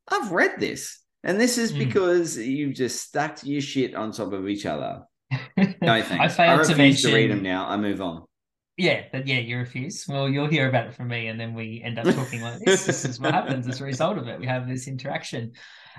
[0.08, 1.00] I've read this.
[1.22, 1.78] And this is mm.
[1.78, 5.02] because you've just stacked your shit on top of each other.
[5.56, 6.10] No thanks.
[6.12, 7.10] I failed I refuse to, mention...
[7.10, 7.68] to read them now.
[7.68, 8.24] I move on.
[8.76, 10.06] Yeah, but yeah, you refuse.
[10.08, 12.86] Well, you'll hear about it from me, and then we end up talking like this.
[12.86, 14.40] this is what happens as a result of it.
[14.40, 15.52] We have this interaction.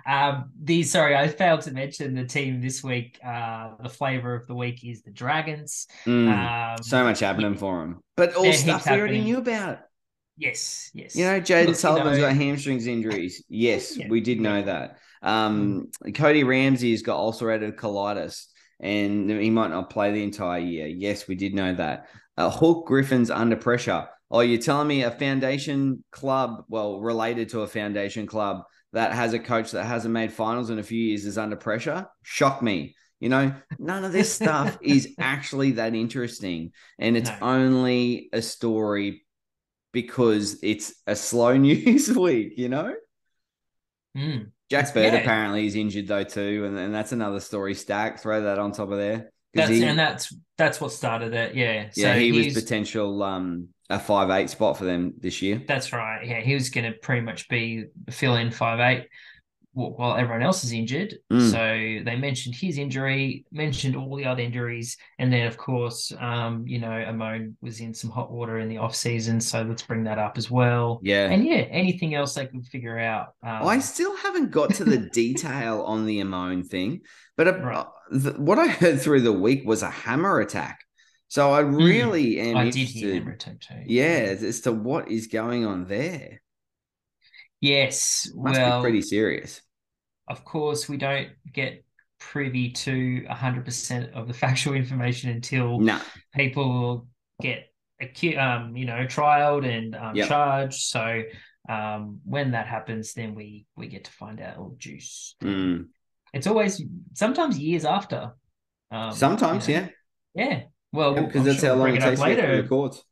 [0.06, 3.18] Um, the sorry, I failed to mention the team this week.
[3.26, 5.88] Uh, the flavor of the week is the Dragons.
[6.06, 9.80] Mm, um, so much happening for them, but all stuff we already knew about.
[10.38, 11.16] Yes, yes.
[11.16, 13.44] You know, Jayden Sullivan's you know, got hamstrings injuries.
[13.48, 14.64] Yes, yeah, we did know yeah.
[14.64, 14.98] that.
[15.22, 15.92] Um.
[16.14, 18.46] Cody Ramsey's got ulcerative colitis
[18.80, 20.88] and he might not play the entire year.
[20.88, 22.08] Yes, we did know that.
[22.38, 24.08] Uh, Hook Griffin's under pressure.
[24.30, 29.34] Oh, you're telling me a foundation club, well, related to a foundation club that has
[29.34, 32.08] a coach that hasn't made finals in a few years is under pressure?
[32.24, 32.96] Shock me.
[33.20, 36.72] You know, none of this stuff is actually that interesting.
[37.00, 37.38] And it's no.
[37.42, 39.25] only a story
[39.96, 42.94] because it's a slow news week, you know?
[44.16, 44.52] Mm.
[44.70, 45.20] Jack Bird yeah.
[45.20, 48.20] apparently is injured though too, and, and that's another story stack.
[48.20, 49.32] Throw that on top of there.
[49.54, 51.56] That's he, and that's that's what started it.
[51.56, 51.90] Yeah.
[51.96, 55.62] Yeah, so he was potential um a five eight spot for them this year.
[55.68, 56.26] That's right.
[56.26, 59.08] Yeah, he was going to pretty much be fill in five eight.
[59.76, 61.16] While everyone else is injured.
[61.32, 61.52] Mm.
[61.52, 66.66] So they mentioned his injury, mentioned all the other injuries, and then of course, um,
[66.66, 70.06] you know, Amon was in some hot water in the off season, so let's bring
[70.06, 71.00] that up as well.
[71.04, 71.30] Yeah.
[71.30, 73.34] And yeah, anything else they could figure out.
[73.44, 77.02] Um, I still haven't got to the detail on the Amon thing,
[77.36, 77.86] but uh, Right.
[78.12, 80.80] th- what I heard through the week was a hammer attack.
[81.28, 82.58] So I really am Hmm.
[82.58, 83.00] I did interested.
[83.00, 83.76] hear Hammer attack too.
[83.88, 86.42] Yeah, as to what is going on there.
[87.62, 88.30] Yes.
[88.36, 89.62] Must well, be pretty serious.
[90.28, 91.84] of course, we don't get
[92.20, 96.00] privy to 100% of the factual information until No,
[96.34, 97.08] people
[97.42, 100.28] get acu- um, you know, trialed and um, Yep.
[100.28, 100.80] charged.
[100.82, 101.24] So
[101.70, 105.36] um, when that happens, then we we get to find out all juice.
[105.44, 105.88] Mm.
[106.34, 106.82] It's always
[107.14, 108.34] sometimes years after.
[108.92, 109.90] Um, sometimes, you know.
[110.36, 110.62] yeah, yeah.
[110.92, 112.62] Well, because I'm that's sure how we'll long it takes to get through later.
[112.62, 113.04] the courts.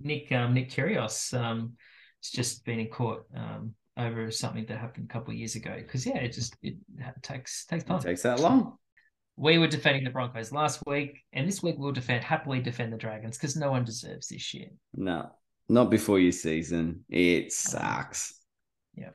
[0.00, 1.74] Nick um, Nick Kyrgios um,
[2.22, 5.74] has just been in court um, over something that happened a couple of years ago.
[5.76, 6.76] Because yeah, it just it
[7.22, 7.98] takes takes time.
[7.98, 8.76] It takes that long.
[9.36, 12.98] We were defending the Broncos last week, and this week we'll defend happily defend the
[12.98, 14.74] Dragons because no one deserves this shit.
[14.94, 15.30] No,
[15.68, 17.04] not before your season.
[17.08, 18.38] It sucks.
[18.94, 19.10] Yeah.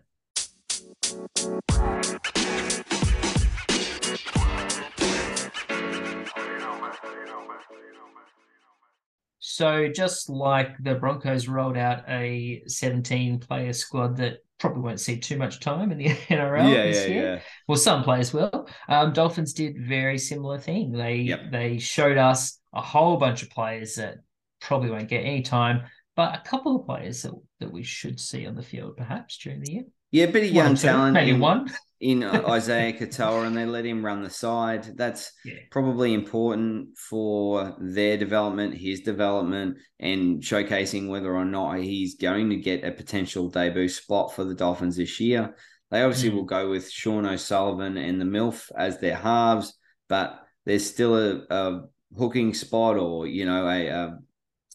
[9.39, 15.19] So just like the Broncos rolled out a 17 player squad that probably won't see
[15.19, 17.33] too much time in the NRL yeah, this yeah, year.
[17.35, 17.39] yeah.
[17.67, 18.67] Well, some players will.
[18.89, 20.91] Um, Dolphins did very similar thing.
[20.91, 21.51] They Yep.
[21.51, 24.15] they showed us a whole bunch of players that
[24.59, 25.83] probably won't get any time,
[26.15, 29.61] but a couple of players that, that we should see on the field perhaps during
[29.61, 29.83] the year.
[30.11, 31.13] Yeah, a bit of young two, talent.
[31.13, 31.69] maybe in, one.
[31.99, 34.83] In uh, Isaiah Katoa, and they let him run the side.
[34.97, 35.55] That's Yeah.
[35.71, 42.55] probably important for their development, his development, and showcasing whether or not he's going to
[42.57, 45.55] get a potential debut spot for the Dolphins this year.
[45.89, 46.35] They obviously Mm.
[46.35, 49.73] will go with Sean O'Sullivan and the MILF as their halves,
[50.09, 51.81] but there's still a, a
[52.17, 54.19] hooking spot or you know a, a,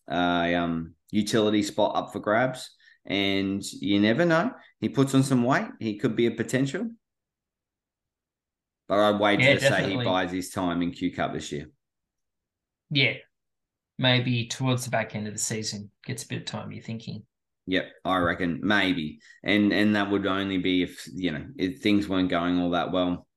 [0.09, 2.71] a um, utility spot up for grabs.
[3.05, 4.53] And you never know.
[4.81, 5.67] He puts on some weight.
[5.81, 6.89] He could be a potential.
[8.88, 11.66] But I'd wait Yeah, to say he buys his time in Q Cup this year.
[12.90, 13.14] Yeah.
[13.99, 15.90] Maybe towards the back end of the season.
[16.05, 17.23] Gets a bit of time, you're thinking.
[17.66, 22.09] Yep, I reckon maybe, and and that would only be if you know if things
[22.09, 23.29] weren't going all that well.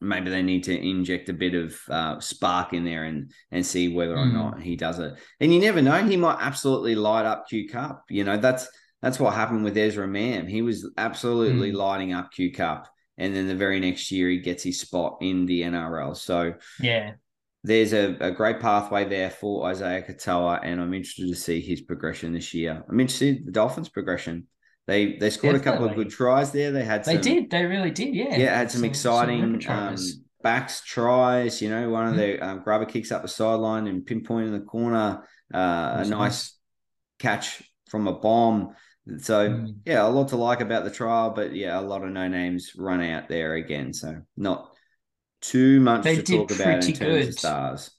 [0.00, 3.92] Maybe they need to inject a bit of uh, spark in there and and see
[3.94, 4.32] whether or Mm.
[4.32, 5.12] not he does it.
[5.40, 8.04] And you never know; he might absolutely light up Q Cup.
[8.08, 8.66] You know that's
[9.02, 10.46] that's what happened with Ezra Mam.
[10.46, 11.76] He was absolutely Mm.
[11.76, 12.88] lighting up Q Cup,
[13.20, 16.16] and then the very next year he gets his spot in the NRL.
[16.16, 17.12] So Yeah.
[17.62, 21.82] there's a, a great pathway there for Isaiah Katoa, and I'm interested to see his
[21.82, 22.82] progression this year.
[22.88, 24.46] I'm interested in the Dolphins' progression.
[24.86, 26.72] They they scored a couple of good tries there.
[26.72, 27.50] They had They some, did.
[27.50, 28.14] They really did.
[28.14, 28.36] Yeah.
[28.36, 29.96] yeah, had some, ripper exciting um,
[30.42, 31.60] backs tries.
[31.62, 32.16] You know, one of Mhm.
[32.16, 35.22] the um, grabber kicks up the sideline and pinpoint in the corner.
[35.52, 36.58] Uh, a nice nice.
[37.18, 38.74] catch from a bomb.
[39.18, 39.80] So Mm.
[39.84, 42.72] yeah, a lot to like about the trial, but yeah, a lot of no names
[42.76, 43.92] run out there again.
[43.92, 44.72] So not
[45.40, 47.90] too much They to talk about in pretty terms of stars.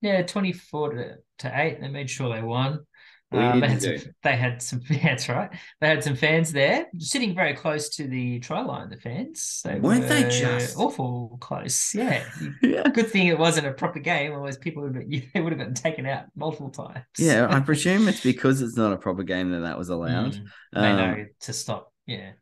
[0.00, 1.80] Yeah, 24 to, to 8.
[1.80, 2.86] They made sure they won.
[3.32, 5.50] Um, they, had some, they had some that's right.
[5.80, 9.60] They had some fans there sitting very close to the try line, the fans.
[9.64, 10.76] They Weren't they just?
[10.76, 11.94] awful close?
[11.94, 12.24] Yeah.
[12.62, 12.82] Yeah.
[12.88, 15.58] Good thing it wasn't a proper game, otherwise people would have been, they would have
[15.58, 17.04] gotten taken out multiple times.
[17.18, 20.32] Yeah, I presume it's because it's not a proper game that that was allowed.
[20.34, 21.92] Mm, they Um, know to stop.
[22.06, 22.32] Yeah.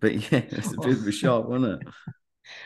[0.00, 1.88] But yeah, it's a bit of a shock, wasn't it?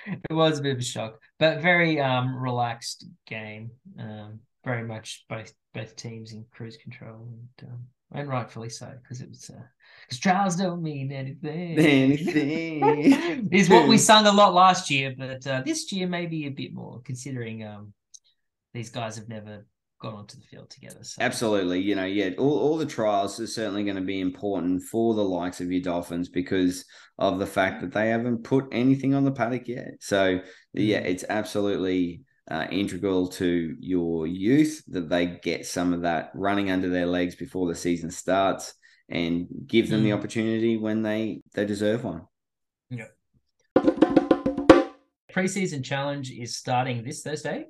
[0.06, 3.70] It was a bit of a shock, but very um relaxed game.
[3.98, 7.81] Um, very much both both teams in cruise control, and um,
[8.12, 9.50] and rightfully so because it was
[10.04, 11.78] because trials don't mean anything.
[11.78, 13.48] Anything.
[13.52, 16.74] is what we sung a lot last year, but uh, this year maybe a bit
[16.74, 17.92] more considering um
[18.74, 19.66] these guys have never
[20.00, 21.02] gone onto the field together.
[21.02, 21.20] So.
[21.20, 21.81] Absolutely.
[21.81, 25.24] You know, yeah, all, all the trials are certainly going to be important for the
[25.24, 26.85] likes of your Dolphins because
[27.18, 29.94] of the fact that they haven't put anything on the paddock yet.
[30.00, 30.40] So,
[30.72, 31.07] yeah, Mm.
[31.07, 36.88] it's absolutely uh, integral to your youth that they get some of that running under
[36.88, 38.74] their legs before the season starts
[39.11, 40.16] and give them the Mm.
[40.18, 42.22] opportunity when they they deserve one.
[42.90, 43.06] Yeah.
[45.32, 47.66] Preseason challenge is starting this Thursday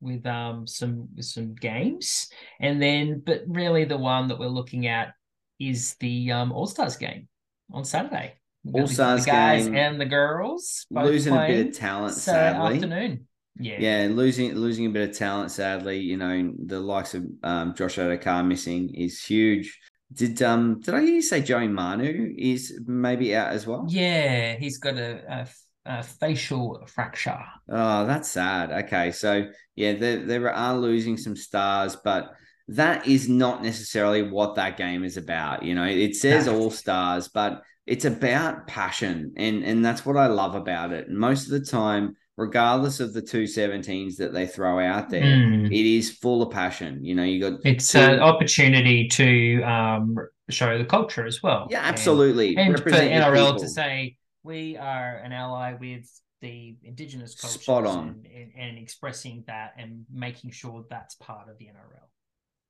[0.00, 2.28] with um some with some games,
[2.60, 5.14] and then but really the one that we're looking at
[5.58, 7.28] is the um All Stars game
[7.72, 8.34] on Saturday.
[8.64, 11.76] We're gonna be seeing All-Stars the guys game, and the girls Losing a bit of
[11.76, 12.74] talent, Saturday sadly.
[12.76, 13.28] afternoon.
[13.58, 15.98] Yeah, Yeah, losing losing a bit of talent, sadly.
[15.98, 19.78] You know, the likes of um, Josh Addo-Carr missing is huge.
[20.12, 23.86] Did um did I hear you say Joey Manu is maybe out as well?
[23.88, 25.46] Yeah, he's got a,
[25.86, 27.40] a, a facial fracture.
[27.68, 28.70] Oh, that's sad.
[28.84, 32.32] Okay, so yeah, they they are losing some stars, but
[32.68, 35.62] that is not necessarily what that game is about.
[35.62, 40.26] You know, it says all stars, but it's about passion, and and that's what I
[40.26, 41.10] love about it.
[41.10, 45.66] Most of the time, regardless of the two 17s that they throw out there, Mm.
[45.66, 47.04] it is full of passion.
[47.04, 50.16] You know, you got It's two- an opportunity to um,
[50.50, 51.68] show the culture as well.
[51.70, 52.56] yeah, absolutely.
[52.56, 53.60] And, for NRL people.
[53.60, 56.10] to say we are an ally with
[56.40, 58.08] the indigenous cultures Spot on.
[58.08, 62.08] And, and, and expressing that and making sure that's part of the NRL.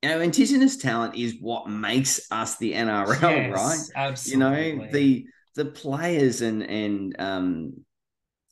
[0.03, 3.79] you know, indigenous talent is what makes us the NRL, right?
[3.97, 5.25] Yes, You know, the
[5.57, 7.73] the players and and um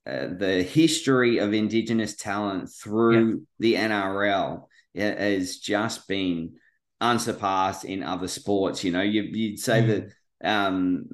[0.06, 6.54] uh, the history of indigenous talent through the NRL has just been
[7.00, 8.84] unsurpassed in other sports.
[8.84, 9.86] You know, you, you'd say Mm.
[9.88, 10.12] that
[10.44, 11.04] um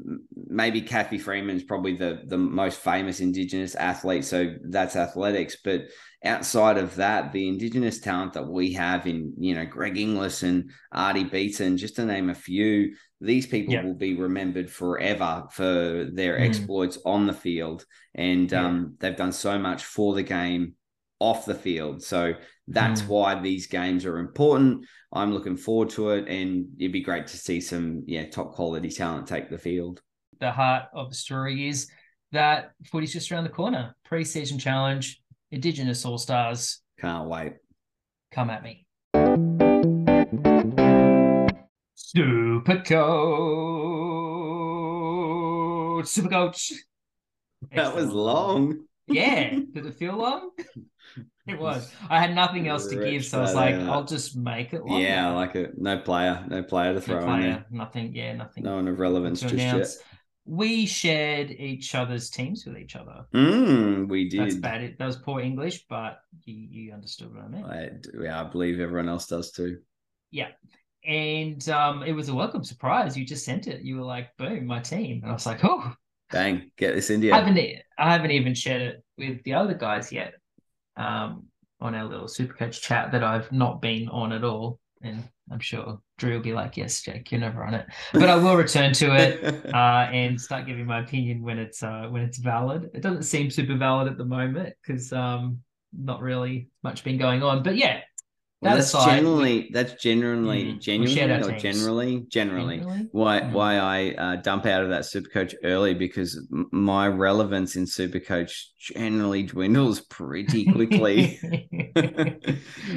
[0.49, 5.83] maybe Cathy Freeman's probably the the most famous indigenous athlete so that's athletics but
[6.25, 10.71] outside of that the indigenous talent that we have in you know Greg Inglis and
[10.93, 13.83] Artie Beetson just to name a few these people Yeah.
[13.83, 16.47] will be remembered forever for their Mm.
[16.47, 18.67] exploits on the field and Yeah.
[18.67, 20.75] um they've done so much for the game
[21.21, 22.33] off the field so
[22.69, 23.09] that's Mm.
[23.09, 27.37] why these games are important I'm looking forward to it, and it'd be great to
[27.39, 30.03] see some yeah top quality talent take the field.
[30.39, 31.91] the heart of the story is
[32.33, 33.97] that footy's just around the corner.
[34.05, 37.55] Pre-season challenge, Indigenous All Stars, Can't wait.
[38.31, 38.85] come at me.
[41.95, 42.83] Super
[45.99, 46.73] coach, super coach.
[47.75, 48.85] That was long.
[49.09, 50.51] Yeah, did it feel long?
[51.47, 51.91] It was.
[52.11, 53.89] I had nothing else to give, so I was like, out.
[53.89, 55.03] I'll just make it longer.
[55.07, 55.73] Yeah, I like it.
[55.79, 57.67] No player, no player to No throw in there.
[57.71, 58.15] nothing.
[58.15, 58.65] Yeah, nothing.
[58.65, 59.75] No one of relevance to just yet.
[59.75, 59.99] announce.
[60.45, 63.25] We shared each other's teams with each other.
[63.35, 64.41] Mm, we did.
[64.41, 64.83] That's bad.
[64.83, 67.67] It- That was poor English, but you, you understood what I meant.
[67.67, 69.79] I, yeah, I believe everyone else does too.
[70.31, 70.49] Yeah.
[71.07, 73.17] And um, it was a welcome surprise.
[73.17, 73.83] You just sent it.
[73.83, 75.93] You were like, "Boom, my team," and I was like, "Oh,
[76.31, 77.59] Bang, get this in I haven't,
[77.99, 80.35] I haven't even shared it with the other guys yet."
[80.97, 81.47] Um,
[81.81, 86.01] on our little Supercoach chat that I've not been on at all, and I'm sure
[86.19, 89.15] Drew will be like, "Yes, Jake, you're never on it," but I will return to
[89.15, 89.67] it.
[89.75, 92.91] uh, and start giving my opinion when it's uh, when it's valid.
[92.95, 95.61] It doesn't seem super valid at the moment because um,
[95.93, 97.63] not really much been going on.
[97.63, 98.01] But yeah,
[98.61, 103.09] Well, that that's aside, generally that's generally Mm, we genuinely or generally generally Generally?
[103.11, 103.53] why Mm.
[103.53, 109.45] why I uh, dump out of that Supercoach early because my relevance in Supercoach generally
[109.45, 111.39] dwindles pretty quickly.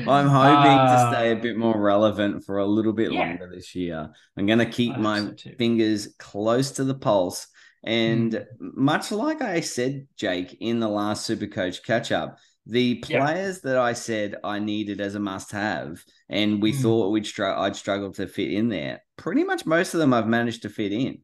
[0.07, 3.19] I'm hoping to stay a Uh, bit more relevant for a little bit yeah.
[3.19, 4.09] longer this year.
[4.37, 7.47] I'm going to keep my so fingers close to the pulse.
[7.83, 8.45] And Mm.
[8.59, 12.37] much like I said, Jake, in the last Supercoach catch up,
[12.71, 13.25] the Yeah.
[13.25, 16.81] players that I said I needed as a must have, and we Mm.
[16.81, 20.27] thought we'd str- I'd struggle to fit in there, pretty much most of them I've
[20.27, 21.19] managed to fit in.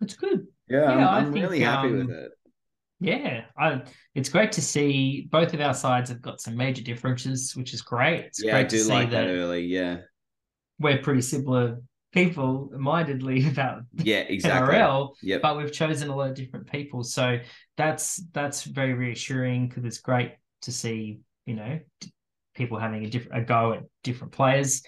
[0.00, 0.46] It's good.
[0.68, 2.32] Yeah, I'm, I I'm think, really happy with um, it.
[3.00, 3.82] Yeah, I,
[4.14, 7.82] it's great to see both of our sides have got some major differences, which is
[7.82, 8.26] great.
[8.26, 9.66] It's Yeah, I great to do see like that that early.
[9.66, 9.98] Yeah.
[10.78, 11.80] we're pretty similar
[12.12, 14.74] people mindedly about Yeah, exactly.
[14.76, 15.14] NRL.
[15.22, 15.42] Yep.
[15.42, 17.38] but we've chosen a lot of different people so
[17.76, 21.78] that's that's very reassuring because it's great to see you know
[22.54, 24.82] people having a different a go at different players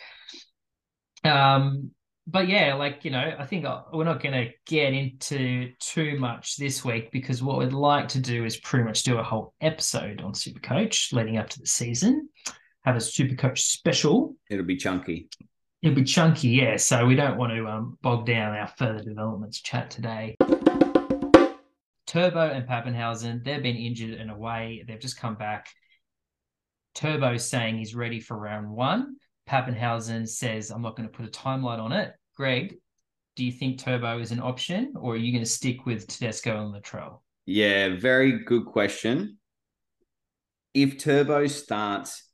[1.24, 1.90] um
[2.26, 6.56] but yeah like you know i think we're not going to get into too much
[6.56, 10.20] this week because what we'd like to do is pretty much do a whole episode
[10.22, 12.28] on Super Coach leading up to the season
[12.84, 15.28] have a Super Coach special It'll be chunky.
[15.84, 16.78] It'll be chunky, yeah.
[16.78, 20.34] So we don't want to um, bog down our further developments chat today.
[22.14, 24.84] Turbo and Papenhuyzen, they've been injured and away.
[24.86, 25.66] They've just come back.
[26.94, 29.16] Turbo's saying he's ready for round one.
[29.48, 32.12] Papenhuyzen says, I'm not going to put a timeline on it.
[32.36, 32.76] Greg,
[33.34, 36.64] do you think Turbo is an option or are you going to stick with Tedesco
[36.64, 37.18] and Latrell?
[37.46, 39.38] Yeah, very good question.
[40.72, 42.30] If Turbo starts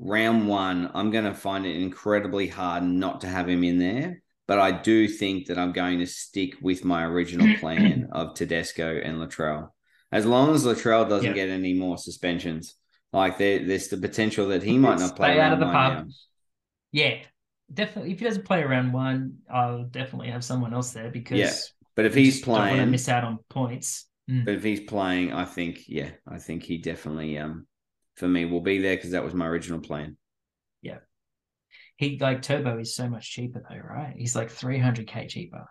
[0.00, 4.23] round one, I'm going to find it incredibly hard not to have him in there.
[4.46, 9.00] But I do think that I'm going to stick with my original plan of Tedesco
[9.02, 9.68] and Latrell.
[10.12, 11.32] As long as Latrell doesn't Yeah.
[11.34, 12.74] get any more suspensions,
[13.12, 15.92] like there, there's the potential that he might not play out of the pub.
[15.92, 16.04] now.
[16.92, 17.16] Yeah,
[17.72, 18.12] definitely.
[18.12, 21.52] If he doesn't play round one, I'll definitely have someone else there because Yeah,
[21.96, 24.06] But if he's just don't want to playing, miss out on points.
[24.30, 24.44] Mm.
[24.44, 27.66] But if he's playing, I think, yeah, I think he definitely, um,
[28.16, 30.16] for me, will be there because that was my original plan.
[31.96, 34.14] He like Turbo is so much cheaper though, right?
[34.16, 35.66] He's like 300k cheaper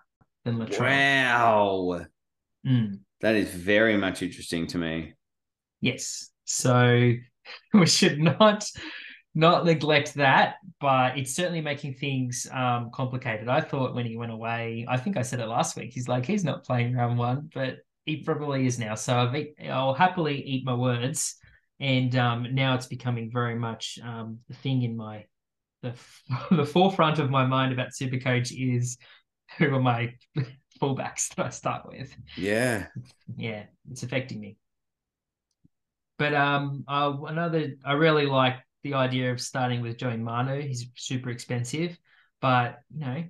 [0.46, 0.80] than Latrell.
[0.80, 2.06] Wow.
[2.66, 5.14] Mm, That is very much interesting to me.
[5.82, 6.30] yes.
[6.46, 7.12] So
[7.74, 8.66] we should not
[9.36, 13.48] not neglect that, but it's certainly making things um, complicated.
[13.50, 15.92] I thought when he went away, I think I said it last week.
[15.94, 18.96] He's like he's not playing round one, but he probably is now.
[18.96, 21.36] So I've, eat- I'll happily eat my words,
[21.80, 25.26] and um, now it's becoming very much um, the thing in my
[25.84, 25.94] the
[26.56, 28.98] the forefront of my mind about Supercoach is
[29.58, 30.14] who are my
[30.82, 32.88] fullbacks that I start with Yeah.
[33.38, 34.58] yeah, it's affecting me.
[36.18, 40.62] But um, uh, another I really like the idea of starting with Joey Manu.
[40.62, 41.98] He's super expensive,
[42.42, 43.24] but you know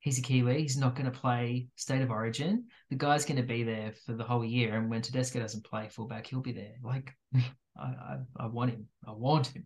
[0.00, 0.60] he's a Kiwi.
[0.60, 2.66] He's not going to play State of Origin.
[2.90, 5.88] The guy's going to be there for the whole year, and when Tedesco doesn't play
[5.88, 6.74] fullback, he'll be there.
[6.82, 7.12] Like
[7.76, 8.86] I, I, I want him.
[9.06, 9.64] I want him.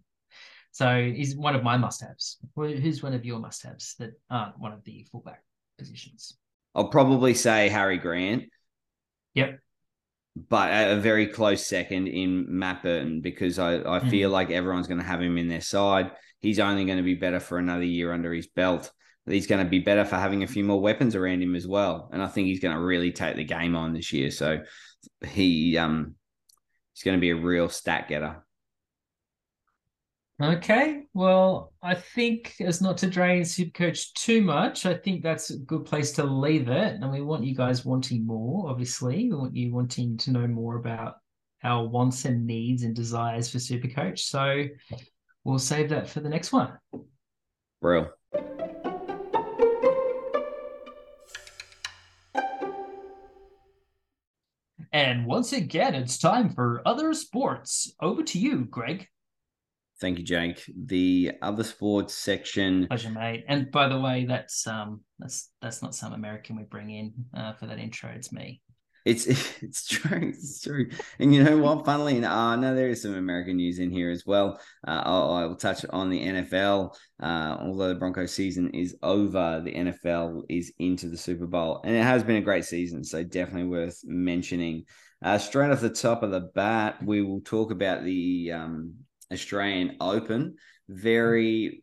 [0.79, 2.39] So he's one of my must-haves.
[2.55, 5.43] Who's one of your must-haves that aren't one of the fullback
[5.77, 6.39] positions?
[6.73, 8.45] I'll probably say Harry Grant.
[9.35, 9.59] Yep.
[10.49, 14.09] But a a very close second in Matt Burton because I, I Mm.
[14.09, 16.13] feel like everyone's going to have him in their side.
[16.39, 18.93] He's only going to be better for another year under his belt.
[19.27, 22.09] He's going to be better for having a few more weapons around him as well.
[22.13, 24.31] And I think he's going to really take the game on this year.
[24.31, 24.61] So
[25.27, 26.15] he um
[26.95, 28.45] he's going to be a real stat getter.
[30.41, 35.59] Okay, well, I think as not to drain Supercoach too much, I think that's a
[35.59, 36.95] good place to leave it.
[36.95, 39.29] And we want you guys wanting more, obviously.
[39.29, 41.17] We want you wanting to know more about
[41.65, 44.21] our wants and needs and desires for Supercoach.
[44.21, 44.67] So
[45.43, 46.73] we'll save that for the next one.
[47.81, 48.09] Real.
[54.93, 57.93] And once again, it's time for other sports.
[58.01, 59.09] Over to you, Greg.
[60.01, 60.63] Thank you, Jake.
[60.87, 62.87] The other sports section.
[62.87, 63.45] Pleasure, mate.
[63.49, 67.55] And by the way, that's um that's that's not some American we bring in uh,
[67.55, 68.11] for that intro.
[68.11, 68.63] It's me.
[69.05, 69.27] It's
[69.63, 70.29] it's true.
[70.29, 70.91] It's true.
[71.19, 71.85] And you know what?
[71.85, 74.61] Funnily enough, uh, no, there is some American news in here as well.
[74.87, 76.95] Uh, I'll, I'll touch on the NFL.
[77.21, 81.97] Uh, although the Broncos season is over, the NFL is into the Super Bowl, and
[81.97, 83.03] it has been a great season.
[83.03, 84.85] So definitely worth mentioning.
[85.21, 88.95] Uh, straight off the top of the bat, we will talk about the um,
[89.33, 90.57] Australian Open.
[90.89, 91.83] Very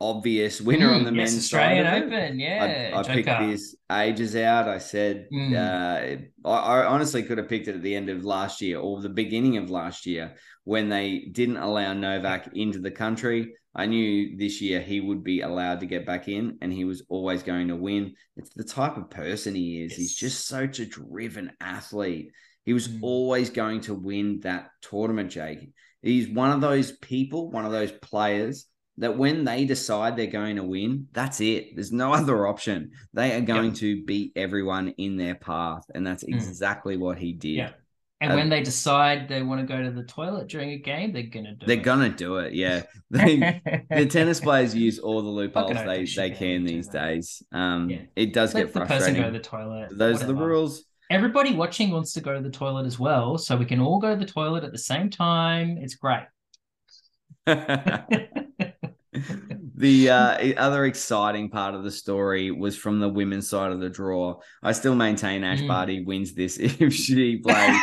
[0.00, 2.02] obvious winner on the Mm, yes, men's Australian side.
[2.02, 2.40] Open.
[2.40, 4.68] Yeah, I, I picked this ages out.
[4.68, 5.54] I said Mm.
[5.54, 9.00] uh, I, I honestly could have picked it at the end of last year or
[9.00, 13.54] the beginning of last year when they didn't allow Novak into the country.
[13.76, 17.02] I knew this year he would be allowed to get back in and he was
[17.08, 18.14] always going to win.
[18.36, 19.94] It's the type of person he is.
[19.94, 22.30] He's just such a driven athlete.
[22.64, 22.98] He was Mm.
[23.02, 25.70] always going to win that tournament, Jake.
[26.04, 28.66] He's one of those people, one of those players
[28.98, 31.74] that when they decide they're going to win, that's it.
[31.74, 32.92] There's no other option.
[33.12, 35.84] They are going to beat everyone in their path.
[35.94, 36.34] And that's Mm.
[36.34, 37.56] exactly what he did.
[37.56, 37.70] Yeah.
[38.20, 41.12] And Um, when they decide they want to go to the toilet during a game,
[41.12, 41.82] they're gonna do They're it.
[41.82, 42.54] going to do it.
[42.54, 42.82] Yeah.
[43.10, 47.42] They, the tennis players use all the loopholes Fucking they, they can these days.
[47.52, 47.98] Um, Yeah.
[48.14, 49.22] It does Let get the person frustrating.
[49.22, 49.88] go to the toilet.
[49.98, 50.84] Those are the rules.
[51.14, 54.10] Everybody watching wants to go to the toilet as well, so we can all go
[54.10, 55.78] to the toilet at the same time.
[55.80, 56.24] It's great.
[57.46, 58.26] the
[60.10, 64.40] uh, other exciting part of the story was from the women's side of the draw.
[64.60, 65.68] I still maintain Ash Mm.
[65.68, 67.80] Barty wins this if she plays,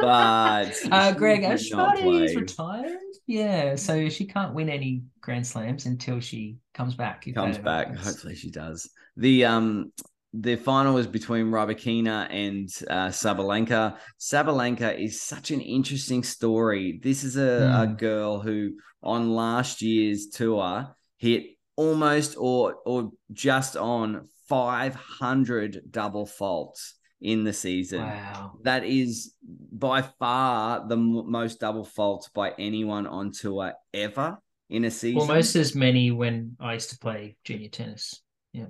[0.00, 2.98] but Uh, Greg Ash Barty is retired.
[3.28, 7.24] Yeah, so she can't win any Grand Slams until she comes back.
[7.32, 7.86] comes back.
[7.86, 8.04] happens.
[8.04, 8.90] Hopefully, she does.
[9.16, 9.92] The um
[10.32, 13.96] the final was between Rybakina and uh, Sabalenka.
[14.18, 17.00] Sabalenka is such an interesting story.
[17.02, 17.42] This is a,
[17.82, 17.98] a Mm.
[17.98, 18.72] girl who
[19.02, 27.52] on last year's tour hit almost or or just on 500 double faults in the
[27.52, 28.00] season.
[28.02, 28.58] Wow.
[28.62, 29.34] That is
[29.72, 35.20] by far the m- most double faults by anyone on tour ever in a season.
[35.20, 38.22] Almost as many when I used to play junior tennis.
[38.52, 38.66] Yeah.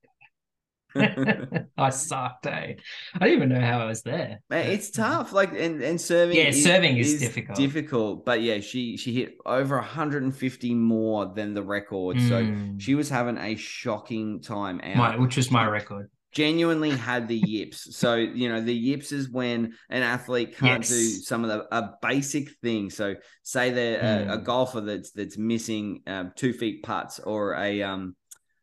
[1.77, 2.73] I sucked, eh?
[3.13, 4.39] I didn't even know how I was there.
[4.49, 5.33] It's tough.
[5.33, 6.35] Like and, and serving.
[6.37, 7.57] Yeah, serving is difficult.
[7.57, 12.19] Difficult, but yeah, she she hit over 150 more than the record.
[12.21, 12.81] So Mm.
[12.81, 14.95] she was having a shocking time out.
[14.97, 16.09] my, which was my record.
[16.31, 17.95] Genuinely had the yips.
[17.95, 21.91] So you know the yips is when an athlete can't do some of the a
[22.01, 22.89] basic thing.
[22.89, 24.43] So say they're a, a Mm.
[24.43, 28.15] golfer that's that's missing um, two feet putts or a um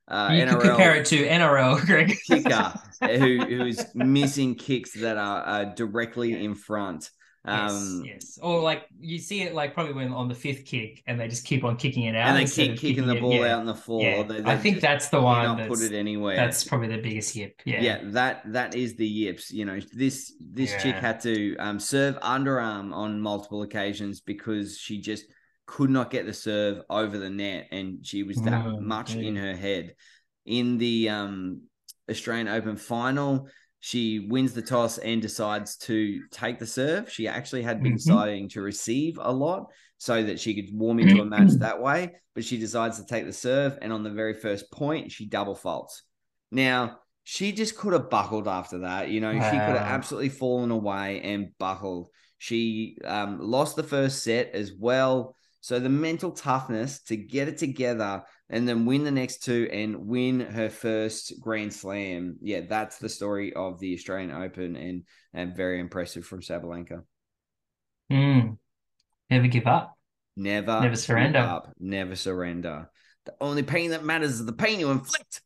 [0.09, 2.17] uh, you could compare it to NRL, Greg.
[2.27, 2.73] kicker
[3.19, 7.11] who who's missing kicks that are uh, directly in front.
[7.49, 8.39] Um, yes, yes.
[8.43, 11.45] Or like you see it like probably when on the fifth kick and they just
[11.45, 12.37] keep on kicking it out.
[12.37, 14.03] and they keep kicking the ball yeah, out on the floor.
[14.03, 14.23] Yeah.
[14.25, 16.35] They, I think that's the one that's, put it anywhere.
[16.35, 17.63] that's probably the biggest yip.
[17.65, 17.81] Yeah.
[17.81, 17.99] yeah.
[18.03, 19.53] that that is the yips.
[19.53, 25.01] You know, this this chick had to um, serve underarm on multiple occasions because she
[25.01, 25.27] just
[25.67, 29.37] could not get the serve over the net, and she was that Oh, much in
[29.37, 29.95] her head.
[30.45, 31.63] In the um,
[32.11, 33.49] Australian Open final,
[33.81, 37.11] she wins the toss and decides to take the serve.
[37.11, 37.99] She actually had been Mhm.
[37.99, 39.67] deciding to receive a lot
[39.99, 43.27] so that she could warm into a match that way, but she decides to take
[43.27, 46.03] the serve, and on the very first point, she double faults.
[46.51, 49.09] Now, she just could have buckled after that.
[49.09, 52.09] You know, she could have absolutely fallen away and buckled.
[52.39, 55.35] She um, lost the first set as well.
[55.67, 60.07] So the mental toughness to get it together and then win the next two and
[60.07, 62.37] win her first Grand Slam.
[62.41, 65.03] Yeah, that's the story of the Australian Open and,
[65.35, 67.03] and very impressive from Sabalenka.
[68.13, 68.59] Mm.
[69.29, 69.99] Never give up.
[70.37, 71.41] Never, Never give surrender.
[71.41, 72.89] up, never surrender.
[73.25, 75.43] The only pain that matters is the pain you inflict.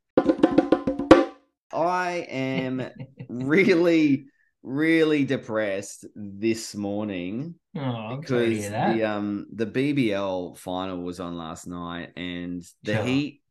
[1.72, 2.90] I am
[3.30, 4.26] really,
[4.62, 11.20] really depressed this morning Oh, I'm sorry to because the um the BBL final was
[11.20, 12.98] on last night and the Sure.
[12.98, 13.42] Heat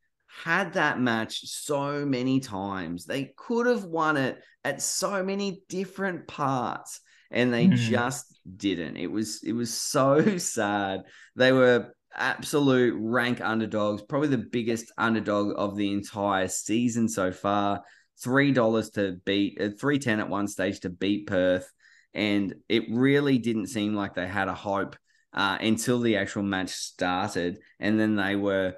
[0.43, 3.05] had that match so many times.
[3.05, 7.01] They could have won it at so many different parts
[7.31, 7.69] and they Mm.
[7.69, 8.97] just didn't.
[8.97, 11.01] It was it was so sad.
[11.35, 17.81] They were absolute rank underdogs, probably the biggest underdog of the entire season so far.
[18.21, 21.71] Three dollars to beat, uh, three ten at one stage to beat Perth,
[22.13, 24.95] and it really didn't seem like they had a hope
[25.33, 28.73] uh, until the actual match started, and then they were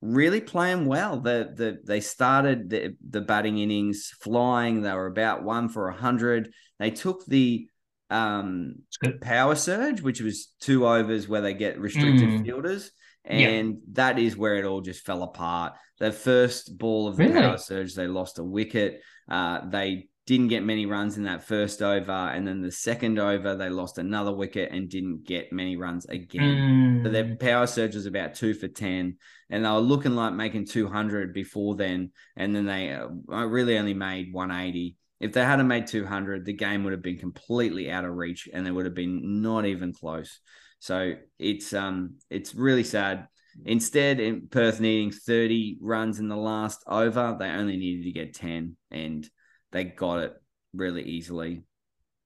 [0.00, 1.20] really playing well.
[1.20, 4.82] The the they started the the batting innings flying.
[4.82, 6.52] They were about one for a hundred.
[6.78, 7.68] They took the
[8.08, 8.76] um
[9.20, 12.44] power surge, which was two overs where they get restricted Mm.
[12.44, 12.90] fielders.
[13.28, 13.48] Yeah.
[13.48, 15.74] And that is where it all just fell apart.
[15.98, 17.40] The first ball of the Really?
[17.40, 19.02] power surge, they lost a wicket.
[19.28, 22.12] Uh, they didn't get many runs in that first over.
[22.12, 27.02] And then the second over, they lost another wicket and didn't get many runs again.
[27.04, 27.40] So their Mm.
[27.40, 29.16] power surge was about two for 10.
[29.50, 32.12] And they were looking like making 200 before then.
[32.36, 33.08] And then they uh,
[33.44, 34.96] really only made 180.
[35.18, 38.64] If they hadn't made 200, the game would have been completely out of reach and
[38.64, 40.40] they would have been not even close.
[40.80, 43.28] So it's um it's really sad.
[43.64, 48.34] Instead, in Perth needing 30 runs in the last over, they only needed to get
[48.34, 49.28] 10 and
[49.72, 50.32] they got it
[50.72, 51.62] really easily.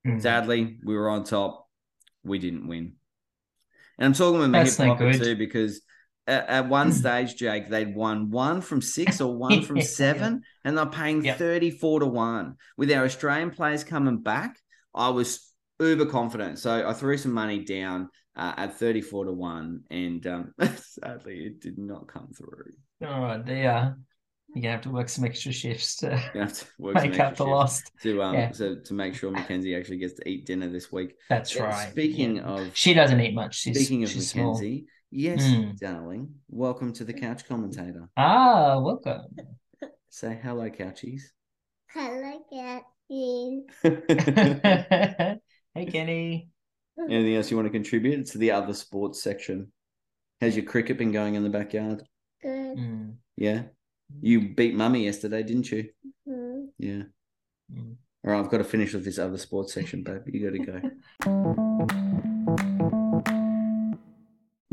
[0.06, 0.20] Mm.
[0.20, 1.68] Sadly, we were on top.
[2.22, 2.94] We didn't win.
[3.98, 5.80] And I'm talking with my That's hip pocket too because
[6.26, 10.76] at, at one stage, Jake, they'd won one from six or one from seven, and
[10.76, 11.38] they're paying Yep.
[11.38, 12.56] 34 to one.
[12.76, 14.58] With our Australian players coming back,
[14.94, 15.50] I was
[15.80, 16.58] uber confident.
[16.58, 21.60] So I threw some money down uh, at 34 to one, and um, sadly, it
[21.60, 22.72] did not come through.
[23.02, 23.96] Oh dear.
[24.54, 27.30] You're gonna have to work some extra shifts to to work make up extra the
[27.30, 27.82] shifts loss.
[28.02, 28.52] to um Yeah.
[28.52, 31.14] so to make sure Mackenzie actually gets to eat dinner this week.
[31.28, 31.90] That's Yeah, right.
[31.90, 32.42] Speaking yeah.
[32.42, 33.56] of she doesn't eat much.
[33.56, 34.52] She's speaking of she's small.
[34.52, 35.76] Mackenzie, yes, Mm.
[35.78, 38.08] darling, welcome to the couch commentator.
[38.16, 39.22] Ah, welcome.
[40.10, 41.22] Say hello, couchies.
[41.90, 42.82] Hello, like it.
[43.10, 43.66] Anything
[45.74, 46.48] hey Kenny.
[46.98, 49.72] Else you want to contribute to the other sports section?
[50.40, 52.02] Has your cricket been going in the backyard?
[52.42, 52.78] Good.
[52.78, 53.62] Mm, Yeah.
[54.20, 55.88] You beat mummy yesterday, didn't you?
[56.28, 56.68] Mhm.
[56.78, 57.02] Yeah.
[57.72, 57.96] mm.
[58.24, 60.22] All right, I've got to finish with this other sports section, babe.
[60.26, 60.80] You got to
[61.26, 62.20] go.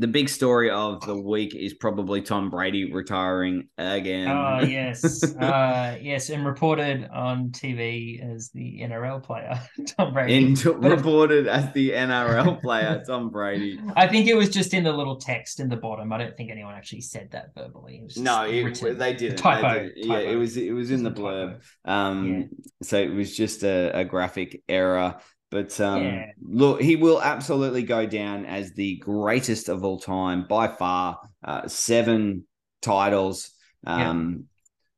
[0.01, 4.29] The big story of the week is probably Tom Brady retiring again.
[4.29, 9.61] Oh yes, uh, yes, and reported on TV as the NRL player
[9.95, 10.37] Tom Brady.
[10.43, 13.79] and reported as the NRL player Tom Brady.
[13.95, 16.11] I think it was just in the little text in the bottom.
[16.11, 18.01] I don't think anyone actually said that verbally.
[18.03, 18.97] It No, it, written.
[18.97, 19.35] they didn't.
[19.35, 19.97] They Typo, didn't.
[19.97, 21.61] Yeah, it was it was in the blurb.
[21.85, 22.43] Um, Yeah.
[22.81, 25.17] so it was just a, a graphic error.
[25.51, 26.25] But um, Yeah.
[26.41, 31.19] look, he will absolutely go down as the greatest of all time by far.
[31.43, 32.45] Uh, seven
[32.81, 33.51] titles.
[33.85, 34.09] Yeah.
[34.09, 34.45] Um,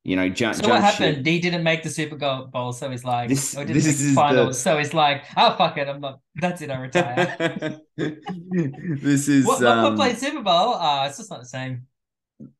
[0.05, 0.55] you know, jump.
[0.55, 0.99] So jump what ship.
[1.07, 1.25] happened?
[1.25, 4.09] He didn't make the Super Bowl, so he's like, This- or didn't this make is
[4.09, 6.19] the- finals, so he's like, oh fuck it, I'm not.
[6.35, 7.79] That's it, I retire.
[7.97, 10.73] this is what, um, what played Super Bowl?
[10.75, 11.87] Ah, it's just not the same.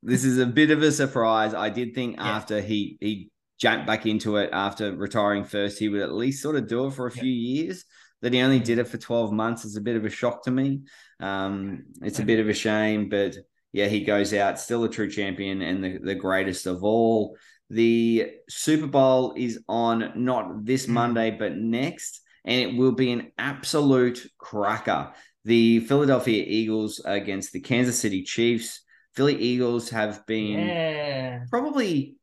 [0.02, 1.54] this is a bit of a surprise.
[1.54, 2.24] I did think Yeah.
[2.38, 3.30] after he he
[3.60, 6.94] jumped back into it after retiring first, he would at least sort of do it
[6.94, 7.22] for a Yeah.
[7.22, 7.86] few years.
[8.22, 10.52] That he only did it for 12 months is a bit of a shock to
[10.52, 10.82] me.
[11.20, 13.36] Um, it's a bit of a shame, but
[13.74, 17.38] yeah, he goes out still a true champion and the, the greatest of all.
[17.70, 20.90] The Super Bowl is on not this Mm.
[20.90, 22.22] Monday, but next.
[22.46, 25.14] and it will be an absolute cracker.
[25.46, 28.82] The Philadelphia Eagles against the Kansas City Chiefs.
[29.16, 31.40] Philly Eagles have been Yeah.
[31.50, 32.16] probably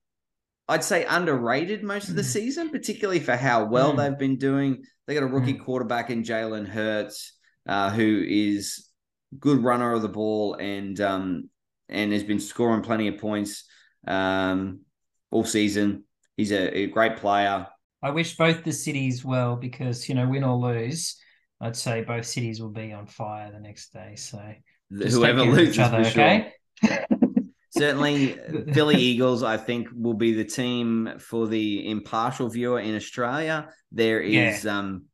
[0.70, 2.32] I'd say underrated most of the Mm.
[2.32, 3.96] season, particularly for how well Mm.
[3.96, 4.84] they've been doing.
[5.06, 5.64] They got a rookie Mm.
[5.64, 7.32] quarterback in Jalen Hurts,
[7.66, 8.88] uh, who is
[9.38, 11.50] good runner of the ball and um,
[11.88, 13.64] and has been scoring plenty of points
[14.06, 14.80] um,
[15.32, 16.04] all season.
[16.36, 17.66] He's a, a great player.
[18.02, 21.20] I wish both the cities well because you know win or lose,
[21.60, 24.14] I'd say both cities will be on fire the next day.
[24.16, 24.38] So
[24.90, 26.46] Whoever take care of loses, each other, for sure.
[27.70, 28.36] Certainly,
[28.74, 33.68] Philly Eagles, I think, will be the team for the impartial viewer in Australia.
[33.92, 35.04] There is um,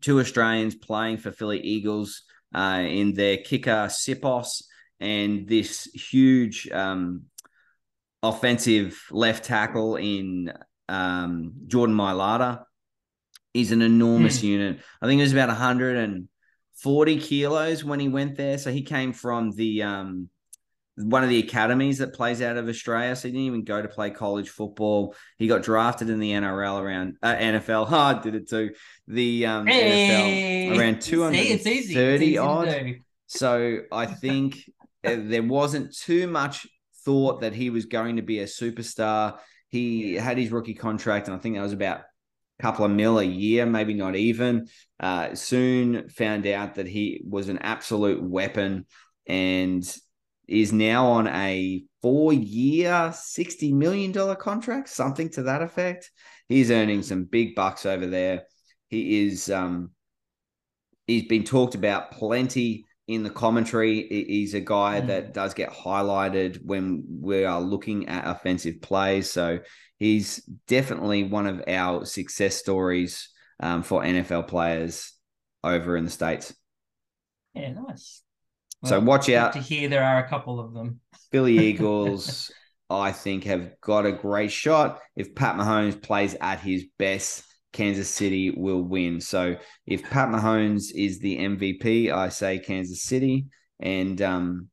[0.00, 2.22] two Australians playing for Philly Eagles
[2.54, 4.62] uh, in their kicker, Siposs,
[5.00, 7.24] and this huge um,
[8.22, 10.52] offensive left tackle in
[10.88, 12.64] um, Jordan Mailata.
[13.54, 14.46] is an enormous Hmm.
[14.46, 14.80] unit.
[15.02, 18.56] I think it was about 140 kilos when he went there.
[18.58, 20.28] So he came from the um,
[20.98, 23.14] one of the academies that plays out of Australia.
[23.14, 25.14] So he didn't even go to play college football.
[25.36, 27.88] He got drafted in the NRL around uh, NFL.
[27.90, 28.70] Oh, I did it too.
[29.06, 30.68] The um, Hey!
[30.70, 31.94] NFL around See, it's easy.
[31.94, 32.96] It's 230 easy to odd.
[33.26, 34.58] So I think
[35.04, 36.66] uh, there wasn't too much
[37.04, 39.38] thought that he was going to be a superstar.
[39.68, 42.00] He had his rookie contract, and I think that was about
[42.58, 44.68] a couple of mil a year, maybe not even.
[44.98, 48.86] Uh, soon found out that he was an absolute weapon
[49.26, 49.96] and
[50.48, 56.10] is now on a four year, $60 million contract, something to that effect.
[56.48, 58.44] He's earning some big bucks over there.
[58.88, 59.90] He is, um,
[61.06, 64.06] he's been talked about plenty in the commentary.
[64.08, 65.06] He's a guy Mm.
[65.08, 69.30] that does get highlighted when we are looking at offensive plays.
[69.30, 69.60] So
[69.98, 70.36] he's
[70.66, 73.28] definitely one of our success stories
[73.60, 75.12] um, for NFL players
[75.64, 76.54] over in the States.
[77.54, 78.22] Yeah, nice.
[78.84, 79.52] So Well, watch out.
[79.54, 81.00] to hear there are a couple of them.
[81.32, 82.50] Philly Eagles,
[82.88, 85.00] I think, have got a great shot.
[85.16, 89.20] If Pat Mahomes plays at his best, Kansas City will win.
[89.20, 89.56] So
[89.86, 93.46] if Pat Mahomes is the MVP, I say Kansas City.
[93.80, 94.68] And um,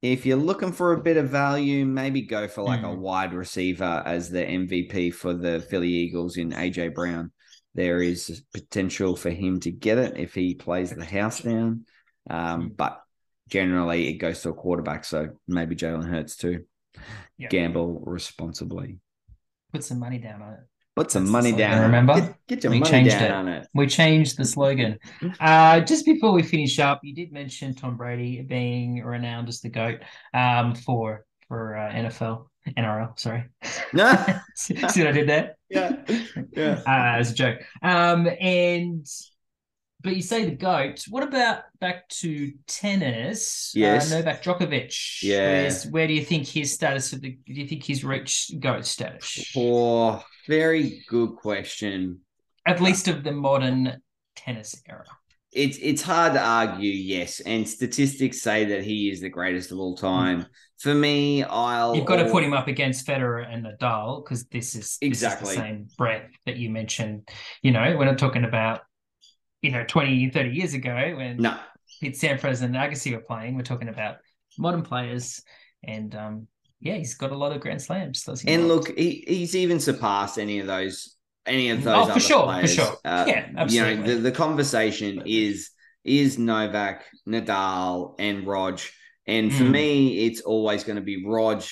[0.00, 2.98] if you're looking for a bit of value, maybe go for like a Mm.
[2.98, 7.30] wide receiver as the MVP for the Philly Eagles in AJ Brown.
[7.74, 11.84] There is potential for him to get it if he plays the house down.
[12.30, 12.76] Um, Mm.
[12.76, 13.02] but
[13.48, 15.04] generally, it goes to a quarterback.
[15.04, 16.64] So maybe Jalen Hurts too.
[17.50, 18.98] Gamble responsibly.
[19.72, 20.60] Put some money down on it.
[20.94, 21.80] Put some That's money down.
[21.82, 22.14] remember?
[22.20, 23.32] Get, get your We money changed down it.
[23.32, 23.68] on it.
[23.74, 24.98] We changed the slogan.
[25.40, 29.70] Uh, just before we finish up, you did mention Tom Brady being renowned as the
[29.70, 30.00] GOAT
[30.34, 32.46] um, for for uh, NFL,
[32.76, 33.44] NRL, sorry.
[33.94, 34.14] No.
[34.54, 35.56] See what I did there?
[35.70, 35.96] yeah.
[36.52, 36.80] Yeah.
[36.86, 37.60] uh, as a joke.
[37.82, 39.06] Um, and
[40.02, 41.04] but you say the goat.
[41.08, 43.72] What about back to tennis?
[43.74, 44.12] Yes.
[44.12, 45.22] uh, Novak Djokovic.
[45.22, 45.62] Yeah.
[45.62, 47.30] Where's, where do you think his status of the?
[47.46, 49.52] Do you think he's reached goat status?
[49.56, 52.20] Oh, very good question.
[52.66, 54.00] At least of the modern
[54.36, 55.04] tennis era.
[55.52, 59.78] It's it's hard to argue, yes, and statistics say that he is the greatest of
[59.78, 60.46] all time.
[60.78, 64.74] For me, I'll You've got to put him up against Federer and Nadal because this
[64.74, 65.50] is this Exactly.
[65.50, 67.28] is the same breadth that you mentioned.
[67.60, 68.80] You know, we're not talking about
[69.62, 71.56] you know 20, 30 years ago when No,
[72.00, 73.56] Pete Sampras and Agassi were playing.
[73.56, 74.16] We're talking about
[74.58, 75.42] modern players,
[75.84, 76.46] and um,
[76.80, 78.22] yeah, he's got a lot of Grand Slams.
[78.24, 82.12] Does he and look, he, he's even surpassed any of those any of those Oh,
[82.12, 82.96] for sure, for sure.
[83.04, 85.70] Uh, Yeah, You know, the, the conversation is
[86.04, 88.80] is Novak, Nadal, and Rog.
[89.26, 89.70] And for Mm.
[89.70, 91.62] me, it's always going to be Rog,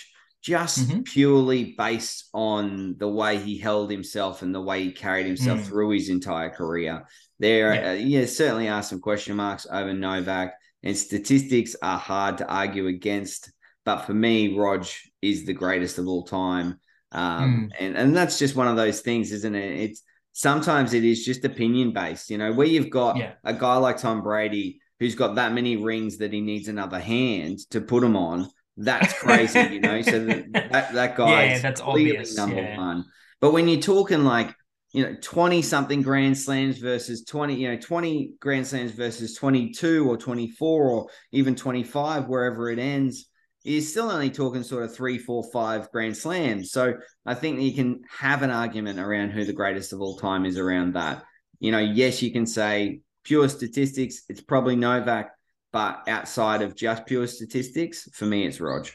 [0.43, 1.05] just Mhm.
[1.05, 5.65] purely based on the way he held himself and the way he carried himself Mm.
[5.67, 7.05] through his entire career.
[7.39, 7.91] There, Yeah.
[7.91, 12.87] uh, yeah, certainly are some question marks over Novak, and statistics are hard to argue
[12.87, 13.53] against.
[13.85, 14.87] But for me, Rog
[15.21, 16.79] is the greatest of all time.
[17.13, 19.81] Um, and, and that's just one of those things, isn't it?
[19.81, 23.33] It's sometimes it is just opinion based, you know, where you've got Yeah.
[23.45, 27.59] a guy like Tom Brady who's got that many rings that he needs another hand
[27.71, 28.49] to put them on.
[28.77, 30.01] That's crazy, you know.
[30.03, 30.25] So
[30.71, 32.77] that that, guy Yeah, is that's obvious, number yeah.
[32.77, 33.05] one.
[33.41, 34.55] But when you're talking like
[34.93, 40.09] you know 20 something grand slams versus 20 you know 20 grand slams versus 22
[40.11, 43.27] or 24 or even 25 wherever it ends
[43.63, 46.95] you're still only talking sort of three four five grand slams so
[47.25, 50.45] i think that you can have an argument around who the greatest of all time
[50.45, 51.23] is around that
[51.61, 55.31] you know yes you can say pure statistics it's probably novak
[55.73, 58.89] but outside of just pure statistics for me it's rog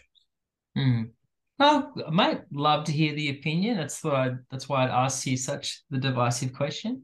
[0.76, 1.04] Hmm.
[1.58, 3.78] Well, I might love to hear the opinion.
[3.78, 7.04] That's why I, that's why I'd ask you such the divisive question.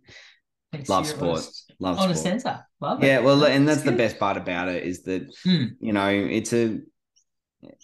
[0.73, 1.31] Thanks Love to your sport.
[1.31, 2.33] honest- Love honest sport.
[2.33, 2.59] answer.
[2.81, 3.07] Love it.
[3.07, 3.97] Yeah, well, and that's That's the good.
[3.97, 5.65] best part about it is that Hmm.
[5.79, 6.79] you know it's a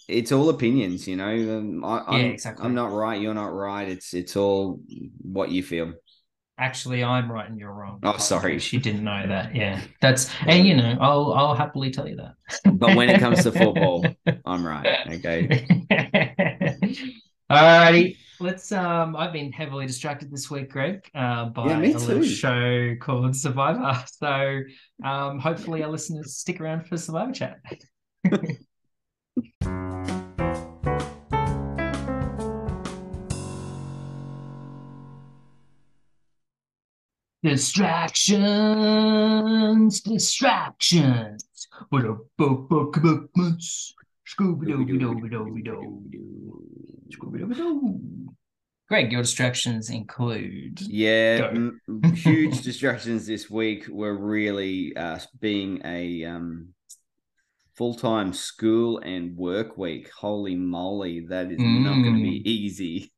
[0.08, 1.08] it's all opinions.
[1.08, 2.66] You know, um, I, I'm, Yeah, exactly.
[2.66, 3.18] I'm not right.
[3.20, 3.88] You're not right.
[3.88, 4.80] It's it's all
[5.22, 5.94] what you feel.
[6.58, 8.00] Actually, I'm right and you're wrong.
[8.02, 8.58] Oh, sorry.
[8.58, 9.54] She didn't know that.
[9.54, 12.34] Yeah, that's and you know, I'll I'll happily tell you that.
[12.78, 14.04] But when it comes to football,
[14.44, 15.06] I'm right.
[15.08, 15.66] Okay.
[17.50, 18.72] Alrighty, let's.
[18.72, 22.94] Um, I've been heavily distracted this week, Greg, uh, by Yeah, me a little show
[23.00, 24.04] called Survivor.
[24.06, 24.60] So,
[25.04, 27.60] um, hopefully, our listeners stick around for Survivor chat.
[38.68, 41.44] Distractions, distractions.
[41.90, 43.94] What a book, book, book, months.
[44.26, 46.62] Scooby-Doo-Doo-Doo-Doo.
[47.12, 48.00] Scooby-Doo-Doo.
[48.88, 50.80] Greg, your distractions include.
[50.80, 51.80] Yeah, m-
[52.14, 56.68] huge distractions this week were really uh, being a um,
[57.76, 60.10] full time school and work week.
[60.16, 62.46] Holy moly, that is not going to be Mm.
[62.46, 63.12] easy.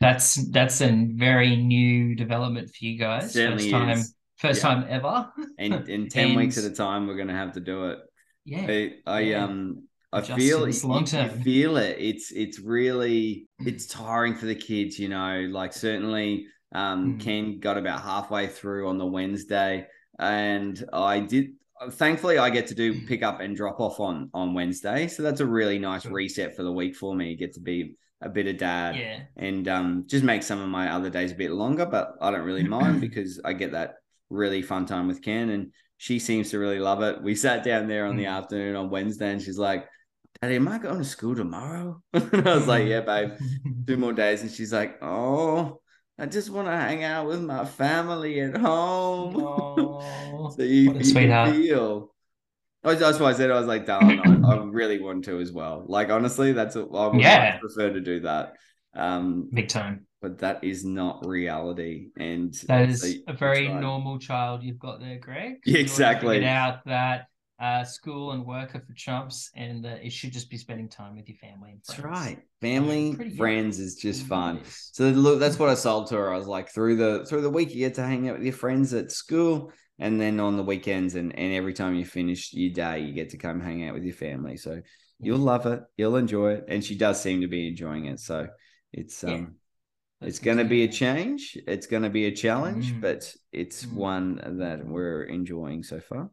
[0.00, 3.32] That's that's a very new development for you guys.
[3.32, 4.14] Certainly first time, is.
[4.36, 4.68] first Yeah.
[4.74, 5.32] time ever.
[5.58, 7.98] And in ten weeks at a time, we're going to have to do it.
[8.44, 9.44] Yeah, I, I Yeah.
[9.44, 11.30] um I feel you- long you term.
[11.42, 11.96] feel it.
[11.98, 15.46] It's it's really it's tiring for the kids, you know.
[15.50, 17.20] Like certainly um Mm.
[17.20, 19.86] Ken got about halfway through on the Wednesday
[20.18, 21.52] and I did
[21.90, 25.08] thankfully I get to do pick up and drop off on on Wednesday.
[25.08, 27.36] So that's a really nice reset for the week for me.
[27.36, 30.90] Get to be a bit of dad yeah, and um, just make some of my
[30.92, 31.86] other days a bit longer.
[31.86, 33.96] But I don't really mind because I get that
[34.30, 37.22] really fun time with Ken, and she seems to really love it.
[37.22, 38.32] We sat down there on the Mm.
[38.38, 39.86] afternoon on Wednesday, and she's like,
[40.42, 43.32] "Daddy, am I going to school tomorrow?" and I was like, "Yeah, babe,
[43.86, 45.80] two more days." And she's like, "Oh."
[46.18, 49.36] I just want to hang out with my family at home.
[49.36, 51.54] Aw, so you, you sweetheart.
[51.54, 52.14] feel.
[52.86, 55.52] Was- That's why I said I was like, darling, I, I really want to as
[55.52, 55.84] well.
[55.86, 57.58] Like honestly, that's what I would Yeah.
[57.58, 58.54] prefer to do that.
[58.94, 60.06] Um, Big time.
[60.22, 62.08] but that is not reality.
[62.18, 65.56] And that is so a very like- normal child you've got there, Greg.
[65.66, 66.44] Yeah, exactly.
[66.46, 67.26] Out that
[67.58, 71.16] uh, school and work are for chumps, and that it should just be spending time
[71.16, 72.38] with your family and That's right.
[72.60, 73.30] Family, young.
[73.34, 74.60] friends is just fun.
[74.92, 76.34] So look, that's what I sold to her.
[76.34, 78.52] I was like, through the through the week, you get to hang out with your
[78.52, 82.72] friends at school, and then on the weekends, and and every time you finish your
[82.72, 84.56] day, you get to come hang out with your family.
[84.56, 84.82] So
[85.18, 88.20] you'll love it, you'll enjoy it, and she does seem to be enjoying it.
[88.20, 88.48] So
[88.92, 89.34] it's Yeah.
[89.34, 89.56] um.
[90.22, 91.58] It's going to be a change.
[91.68, 93.02] It's going to be a challenge, Mm.
[93.02, 93.92] but it's Mm.
[93.92, 96.30] one that we're enjoying so far.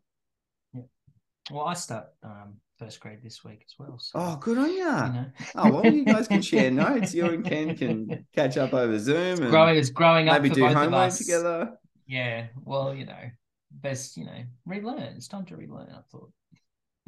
[1.52, 4.00] Well, I start um, first grade this week as well.
[4.00, 4.84] So, Oh, good on you you.
[4.86, 5.26] know.
[5.56, 7.14] Oh, well, you guys can share notes.
[7.14, 10.66] You and Ken can catch up over Zoom and growing is growing up maybe do
[10.66, 11.78] homework together.
[12.08, 13.30] Yeah, well, you know,
[13.74, 15.02] best, you know, relearn.
[15.16, 16.32] It's time to relearn, I thought.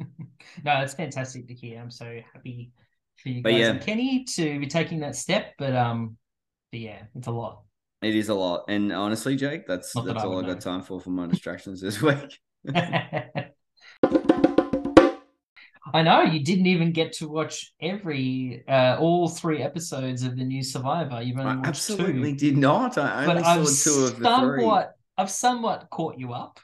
[0.64, 1.80] no, it's fantastic to hear.
[1.80, 2.72] I'm so happy
[3.16, 3.70] for you guys yeah.
[3.70, 5.54] and Kenny to be taking that step.
[5.58, 6.16] But um,
[6.70, 7.62] but yeah, it's a lot.
[8.02, 8.64] It is a lot.
[8.68, 11.26] And honestly, Jake, that's Not that that's I all I got time for for my
[11.28, 12.40] distractions this week.
[15.94, 20.44] I know you didn't even get to watch every uh all three episodes of the
[20.44, 21.22] new Survivor.
[21.22, 22.50] You've only I watched absolutely two.
[22.50, 22.98] did not.
[22.98, 24.62] I only But I've saw two of the three.
[24.62, 26.60] somewhat I've somewhat caught you up.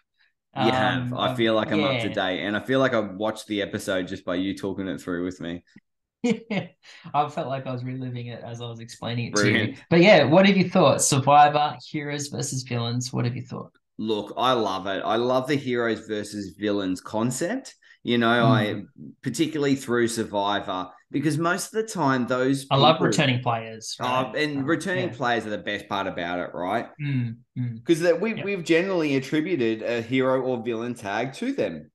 [0.54, 0.62] You.
[0.64, 3.46] Um, I I've- feel like I'm up to date, and I feel like I watched
[3.46, 5.64] the episode just by you talking it through with me.
[6.24, 9.52] I felt like I was reliving it as I was explaining it to you.
[9.52, 9.78] Brilliant.
[9.90, 11.02] But yeah, what have you thought?
[11.02, 13.12] Survivor, heroes versus villains.
[13.12, 13.72] What have you thought?
[13.98, 15.02] Look, I love it.
[15.04, 17.74] I love the heroes versus villains concept.
[18.04, 18.86] You know, I Mm.
[19.22, 23.96] particularly through Survivor because most of the time those I love returning players.
[24.00, 24.36] Oh, right?
[24.36, 25.16] and Um, returning yeah.
[25.16, 26.86] players are the best part about it, right?
[27.00, 27.74] Mm, mm.
[27.76, 31.90] Because that we we've generally attributed a hero or villain tag to them.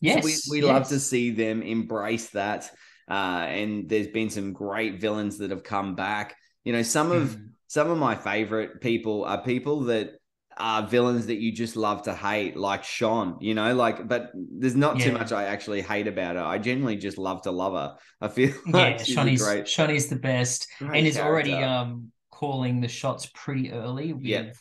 [0.00, 2.70] Yes, So we, we love to see them embrace that.
[3.10, 6.36] Uh, and there's been some great villains that have come back.
[6.64, 7.48] You know, some of Mm.
[7.66, 10.17] some of my favorite people are people that
[10.58, 14.76] are villains that you just love to hate, like Sean, you know, like, but there's
[14.76, 16.42] not too much I actually hate about her.
[16.42, 17.96] I generally just love to love her.
[18.20, 20.68] I feel Yeah, like a Shonee's great, Shonee's the best.
[20.92, 24.52] and is already um calling the shots pretty early with Yeah.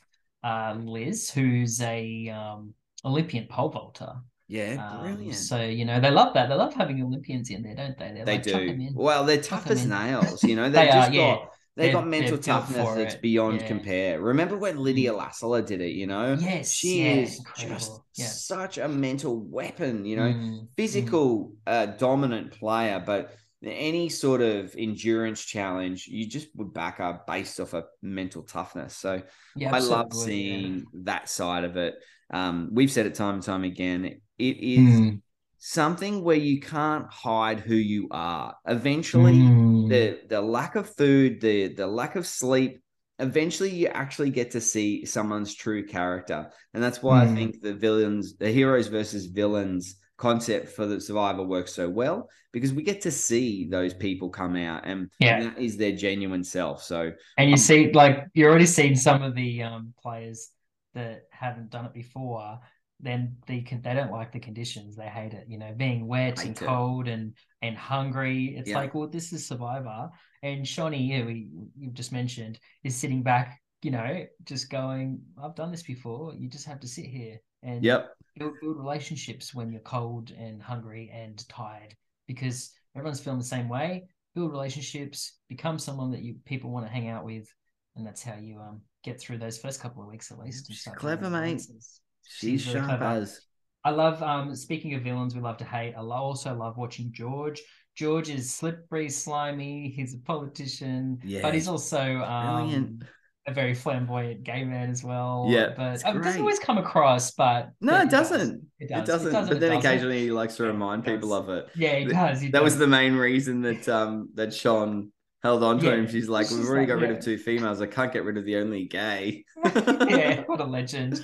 [0.43, 2.73] uh, Liz, who's a um
[3.05, 4.13] Olympian pole vaulter.
[4.47, 5.35] yeah, Um, brilliant.
[5.35, 6.49] so you know they love that.
[6.49, 8.11] They love having Olympians in there, don't they?
[8.13, 8.81] They're they like, "Chuck 'em do.
[8.81, 11.37] in." Well, they're tough as nails, you know, They they've are, just yeah.
[11.86, 13.21] They're- got mental toughness that's it.
[13.21, 13.67] beyond Yeah.
[13.67, 14.21] compare.
[14.21, 16.36] Remember when Lydia Lassila did it, you know?
[16.39, 17.75] Yes, She yeah, is incredible.
[17.75, 18.25] just Yeah.
[18.25, 24.75] such a mental weapon, you know, Mm, physical, uh, dominant player, but any sort of
[24.78, 28.95] endurance challenge, you just would back up based off of mental toughness.
[28.95, 29.21] So
[29.59, 31.95] I love seeing that side of it.
[32.32, 34.05] Um, we've said it time and time again.
[34.38, 35.21] It is Mm,
[35.57, 38.55] something where you can't hide who you are.
[38.67, 39.39] Eventually,
[39.88, 39.89] mm.
[39.89, 42.79] the the lack of food, the the lack of sleep,
[43.19, 46.51] eventually you actually get to see someone's true character.
[46.73, 47.35] And that's why I Mm.
[47.35, 52.73] think the villains, the heroes versus villains concept for the survivor works so well because
[52.73, 55.38] we get to see those people come out and, Yeah.
[55.38, 56.83] and that is their genuine self.
[56.83, 60.49] So And you Um, see, like, you're already seeing some of the um, players
[60.93, 62.59] that haven't done it before.
[62.99, 64.95] Then they can they don't like the conditions.
[64.95, 65.45] They hate it.
[65.47, 66.65] You know, being wet and Hate it.
[66.65, 68.55] cold and and hungry.
[68.57, 68.77] It's Yeah.
[68.77, 70.09] like, well, this is Survivor.
[70.43, 73.61] And Shonee, who we, you've just mentioned, is sitting back.
[73.83, 75.21] You know, just going.
[75.41, 76.33] I've done this before.
[76.35, 78.13] You just have to sit here and yep.
[78.35, 81.95] build, build relationships when you're cold and hungry and tired
[82.27, 84.07] because everyone's feeling the same way.
[84.33, 87.47] Build relationships, become someone that you people want to hang out with,
[87.95, 90.67] and that's how you um get through those first couple of weeks at least.
[90.67, 91.37] and She's start clever, mate.
[91.37, 92.01] alliances.
[92.30, 93.41] She's sharp as
[93.84, 95.93] I love um speaking of villains we love to hate.
[95.95, 97.61] I also love watching George.
[97.95, 99.89] George is slippery, slimy.
[99.89, 102.99] He's a politician, Yeah, but he's also um,
[103.47, 105.47] a very flamboyant gay man as well.
[105.49, 107.32] Yeah, but uh, it doesn't always come across.
[107.32, 108.61] But No, it doesn't.
[108.80, 109.07] It It does.
[109.07, 109.32] doesn't.
[109.32, 109.89] doesn't, but then doesn't.
[109.89, 111.67] occasionally he likes to Yeah, remind people of it.
[111.75, 112.41] Yeah, he does.
[112.41, 115.09] he that was the main reason that um that Shonee
[115.43, 116.07] held on to Yeah, him.
[116.07, 117.17] She's like, she's we've already like, got rid yeah.
[117.17, 117.81] of two females.
[117.81, 119.45] I can't get rid of the only gay.
[119.65, 121.23] yeah, what a legend.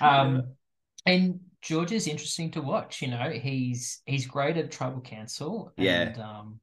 [0.00, 0.42] Um,
[1.06, 3.02] and George is interesting to watch.
[3.02, 5.72] You know, he's he's great at tribal council.
[5.76, 6.02] Yeah.
[6.02, 6.60] And, um,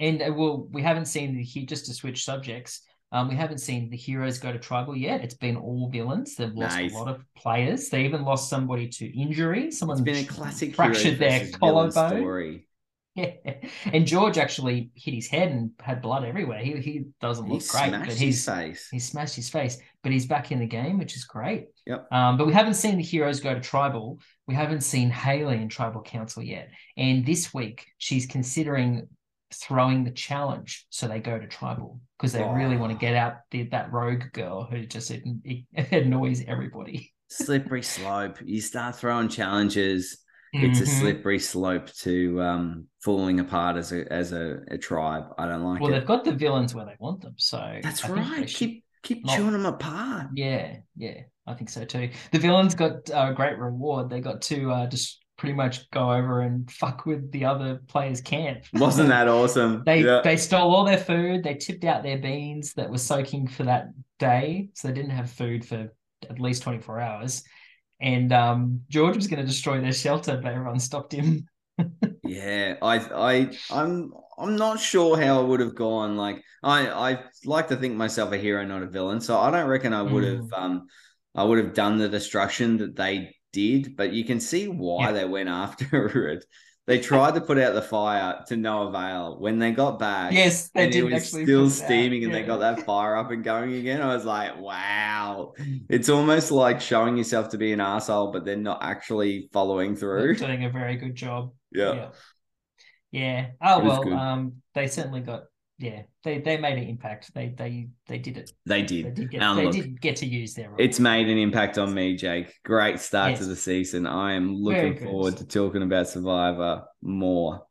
[0.00, 2.82] and uh, well, we haven't seen the he just to switch subjects.
[3.10, 5.24] Um, we haven't seen the heroes go to tribal yet.
[5.24, 6.34] It's been all villains.
[6.34, 6.92] They've lost Nice.
[6.92, 7.88] a lot of players.
[7.88, 9.70] They even lost somebody to injury.
[9.70, 11.90] Someone It's been a classic fractured their collarbone.
[12.18, 12.67] story.
[13.14, 13.32] Yeah.
[13.92, 16.58] And George actually hit his head and had blood everywhere.
[16.60, 18.88] He he doesn't He look great, smashed but his he's face.
[18.90, 21.66] he smashed his face, but he's back in the game, which is great.
[21.86, 22.06] Yep.
[22.12, 24.20] Um, but we haven't seen the heroes go to tribal.
[24.46, 26.70] We haven't seen Haley in tribal council yet.
[26.96, 29.08] And this week, she's considering
[29.52, 33.00] throwing the challenge so they go to tribal because they really want to Oh.
[33.00, 35.10] get out the, that rogue girl who just
[35.92, 37.12] annoys everybody.
[37.30, 38.38] slippery slope.
[38.44, 40.18] You start throwing challenges.
[40.52, 41.00] It's a Mhm.
[41.00, 45.24] slippery slope to um falling apart as a as a, a tribe.
[45.38, 45.98] I don't like Well, it.
[45.98, 48.46] they've got the villains where they want them, so That's I right.
[48.48, 50.28] Keep keep not- chewing them apart.
[50.34, 52.10] Yeah, yeah, I think so too.
[52.32, 54.10] The villains got a great reward.
[54.10, 58.20] They got to uh, just pretty much go over and fuck with the other players'
[58.20, 58.64] camp.
[58.72, 59.82] Wasn't that awesome?
[59.86, 60.20] They Yeah.
[60.24, 61.44] they stole all their food.
[61.44, 63.88] They tipped out their beans that were soaking for that
[64.18, 65.92] day, so they didn't have food for
[66.28, 67.44] at least twenty four hours.
[68.00, 71.48] And um, George was going to destroy their shelter, but everyone stopped him.
[72.22, 76.16] Yeah, I, I, I'm, I'm not sure how I would have gone.
[76.16, 79.20] Like, I, I like to think myself a hero, not a villain.
[79.20, 80.52] So I don't reckon I would have, Mm.
[80.52, 80.86] um,
[81.34, 83.96] I would have done the destruction that they did.
[83.96, 85.12] But you can see why Yeah.
[85.12, 86.44] they went after it.
[86.88, 89.38] They tried to put out the fire to no avail.
[89.38, 92.32] When they got back, Yes, they and it was still put it out, steaming, and
[92.32, 94.00] they got that fire up and going again.
[94.00, 95.52] I was like, wow,
[95.90, 100.34] it's almost like showing yourself to be an asshole, but then not actually following They're
[100.34, 100.36] through.
[100.36, 101.52] doing a very good job.
[101.70, 101.94] Yeah.
[101.94, 102.08] Yeah.
[103.10, 103.46] Yeah.
[103.60, 105.42] Oh well, um, they certainly got
[105.78, 107.32] yeah, they they made an impact.
[107.34, 108.52] They they they did it.
[108.66, 109.14] They They did.
[109.14, 111.94] did get And they look, did get to use their It's made an impact on
[111.94, 112.52] me, Jake.
[112.64, 114.06] Great start to the season.
[114.06, 117.62] I am looking forward to talking about Survivor more.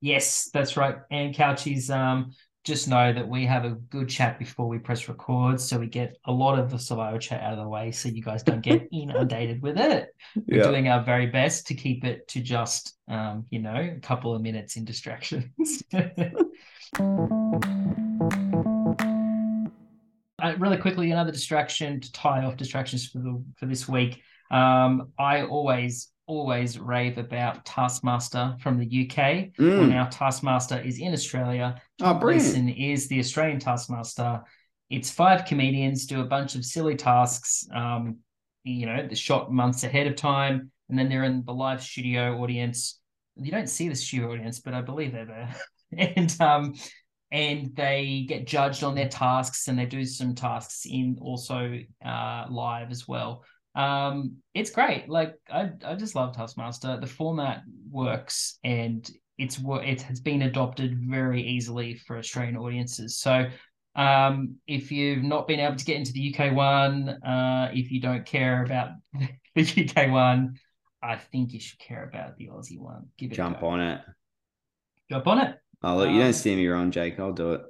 [0.00, 0.96] Yes, that's right.
[1.10, 2.32] And Couchies, um,
[2.64, 6.16] just know that we have a good chat before we press record, so we get
[6.26, 8.88] a lot of the survivor chat out of the way, so you guys don't get
[8.92, 10.08] inundated with it.
[10.48, 10.68] We're Yeah.
[10.68, 14.42] doing our very best to keep it to just, um, you know, a couple of
[14.42, 15.82] minutes in distractions.
[16.98, 17.02] uh,
[20.58, 24.22] really quickly, another distraction to tie off distractions for the for this week.
[24.50, 29.50] Um, I always always rave about Taskmaster from the UK.
[29.58, 29.88] Well, Mm.
[29.88, 31.80] now Taskmaster is in Australia.
[32.00, 32.14] Oh.
[32.14, 34.42] Gleeson is the Australian Taskmaster.
[34.88, 37.66] It's five comedians do a bunch of silly tasks.
[37.74, 38.18] Um,
[38.64, 42.40] you know, the shot months ahead of time, and then they're in the live studio
[42.40, 43.00] audience.
[43.36, 45.54] You don't see the studio audience, but I believe they're there.
[45.98, 46.74] and um,
[47.30, 52.44] and they get judged on their tasks, and they do some tasks in also uh,
[52.50, 53.44] live as well.
[53.74, 55.08] Um, it's great.
[55.08, 56.98] Like I, I just love Taskmaster.
[57.00, 63.18] The format works, and it's it has been adopted very easily for Australian audiences.
[63.18, 63.46] So,
[63.96, 68.00] um, if you've not been able to get into the UK one, uh, if you
[68.00, 68.90] don't care about
[69.54, 70.58] the UK one,
[71.02, 73.06] I think you should care about the Aussie one.
[73.18, 74.00] Give it a Jump on it.
[75.10, 75.61] Jump on it.
[75.82, 77.18] Oh, look, you don't steer me wrong, Jake.
[77.18, 77.62] I'll do it.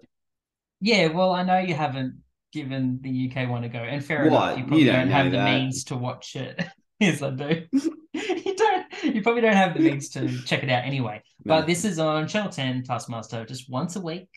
[0.81, 4.59] Yeah, well, I know you haven't given the UK one a go, and fair What?
[4.59, 6.63] enough, you You probably don't don't, know have the means to watch it.
[7.01, 7.67] yes, I do.
[8.13, 8.87] you don't.
[9.03, 11.23] You probably don't have the means to check it out anyway.
[11.45, 11.55] No.
[11.61, 14.29] But this is on Channel Ten Taskmaster, just once a week,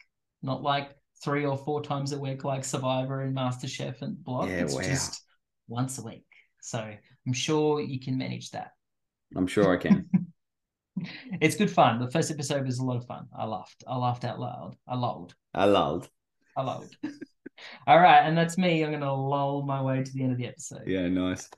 [0.41, 0.91] not like
[1.23, 4.47] three or four times a week like Survivor and MasterChef and Block.
[4.47, 4.81] Yeah, it's wow.
[4.81, 5.21] just
[5.67, 6.25] once a week.
[6.61, 8.71] So I'm sure you can manage that.
[9.35, 10.09] I'm sure I can.
[11.41, 11.99] It's good fun.
[11.99, 13.27] The first episode was a lot of fun.
[13.37, 13.83] I laughed.
[13.87, 14.75] I laughed out loud.
[14.87, 15.35] I lulled.
[15.53, 16.09] I lulled.
[16.57, 16.95] I lulled.
[17.87, 18.83] All right, and that's me.
[18.83, 20.83] I'm gonna lull my way to the end of the episode.
[20.85, 21.49] Yeah, nice.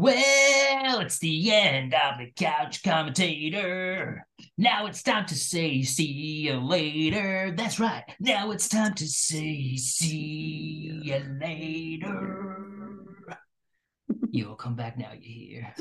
[0.00, 4.24] Well, it's the end of the couch commentator.
[4.56, 6.04] Now it's time to say see
[6.46, 7.52] you later.
[7.56, 8.04] That's right.
[8.20, 13.06] Now it's time to say see you later.
[14.30, 15.74] You'll come back now, you hear.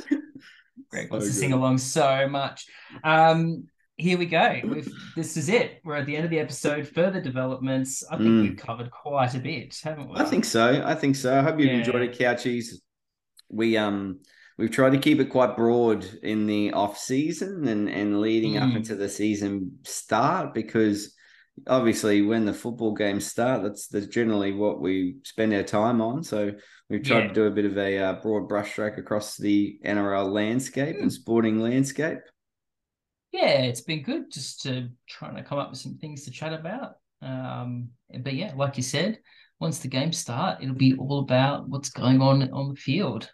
[0.89, 2.65] Greg wants So to sing along so much.
[3.03, 3.65] Um,
[3.97, 4.59] here we go.
[4.63, 5.79] We've, this is it.
[5.85, 6.87] We're at the end of the episode.
[6.87, 8.03] Further developments.
[8.11, 8.41] I think Mm.
[8.41, 10.15] we've covered quite a bit, haven't we?
[10.15, 10.81] I think so.
[10.83, 11.37] I think so.
[11.37, 11.77] I hope you've Yeah.
[11.77, 12.69] enjoyed it, Couchies.
[13.49, 14.19] We um
[14.57, 18.69] we've tried to keep it quite broad in the off season and and leading up
[18.69, 18.77] Mm.
[18.77, 21.13] into the season start because
[21.67, 26.23] obviously when the football games start, that's that's generally what we spend our time on.
[26.23, 26.51] So
[26.89, 27.27] we've tried Yeah.
[27.29, 31.03] to do a bit of a uh, broad brushstroke across the NRL landscape Hmm.
[31.03, 32.19] and sporting landscape.
[33.33, 36.53] yeah, it's been good just to trying to come up with some things to chat
[36.53, 36.93] about.
[37.21, 37.89] Um,
[38.21, 39.19] but yeah, like you said,
[39.59, 43.29] once the games start, it'll be all about what's going on on the field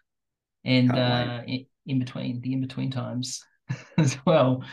[0.66, 3.44] and uh, in, in between the in between times
[3.98, 4.64] as well.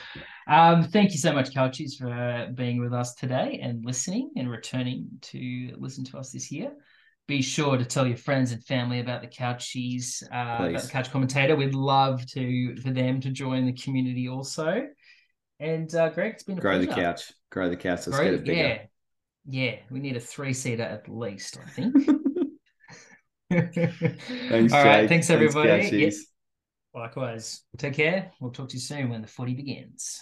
[0.49, 5.09] Um, thank you so much, Couchies, for being with us today and listening and returning
[5.23, 6.73] to listen to us this year.
[7.29, 11.13] Be sure to tell your friends and family about the Couchies, uh, about the Couch
[11.13, 11.55] Commentator.
[11.55, 14.89] We'd love to for them to join the community also.
[15.61, 17.31] And uh, Greg, it's been a Grow the couch.
[17.51, 18.07] Grow the couch.
[18.07, 18.61] Let's Grow- get it bigger.
[18.61, 18.79] yeah,
[19.47, 19.77] yeah.
[19.91, 21.95] We need a three seater at least, I think.
[23.51, 25.09] Thanks, All right, Jake.
[25.09, 25.69] thanks everybody.
[25.93, 26.11] Yeah,
[26.95, 27.63] likewise.
[27.79, 28.31] Take care.
[28.41, 30.21] We'll talk to you soon when the footy begins.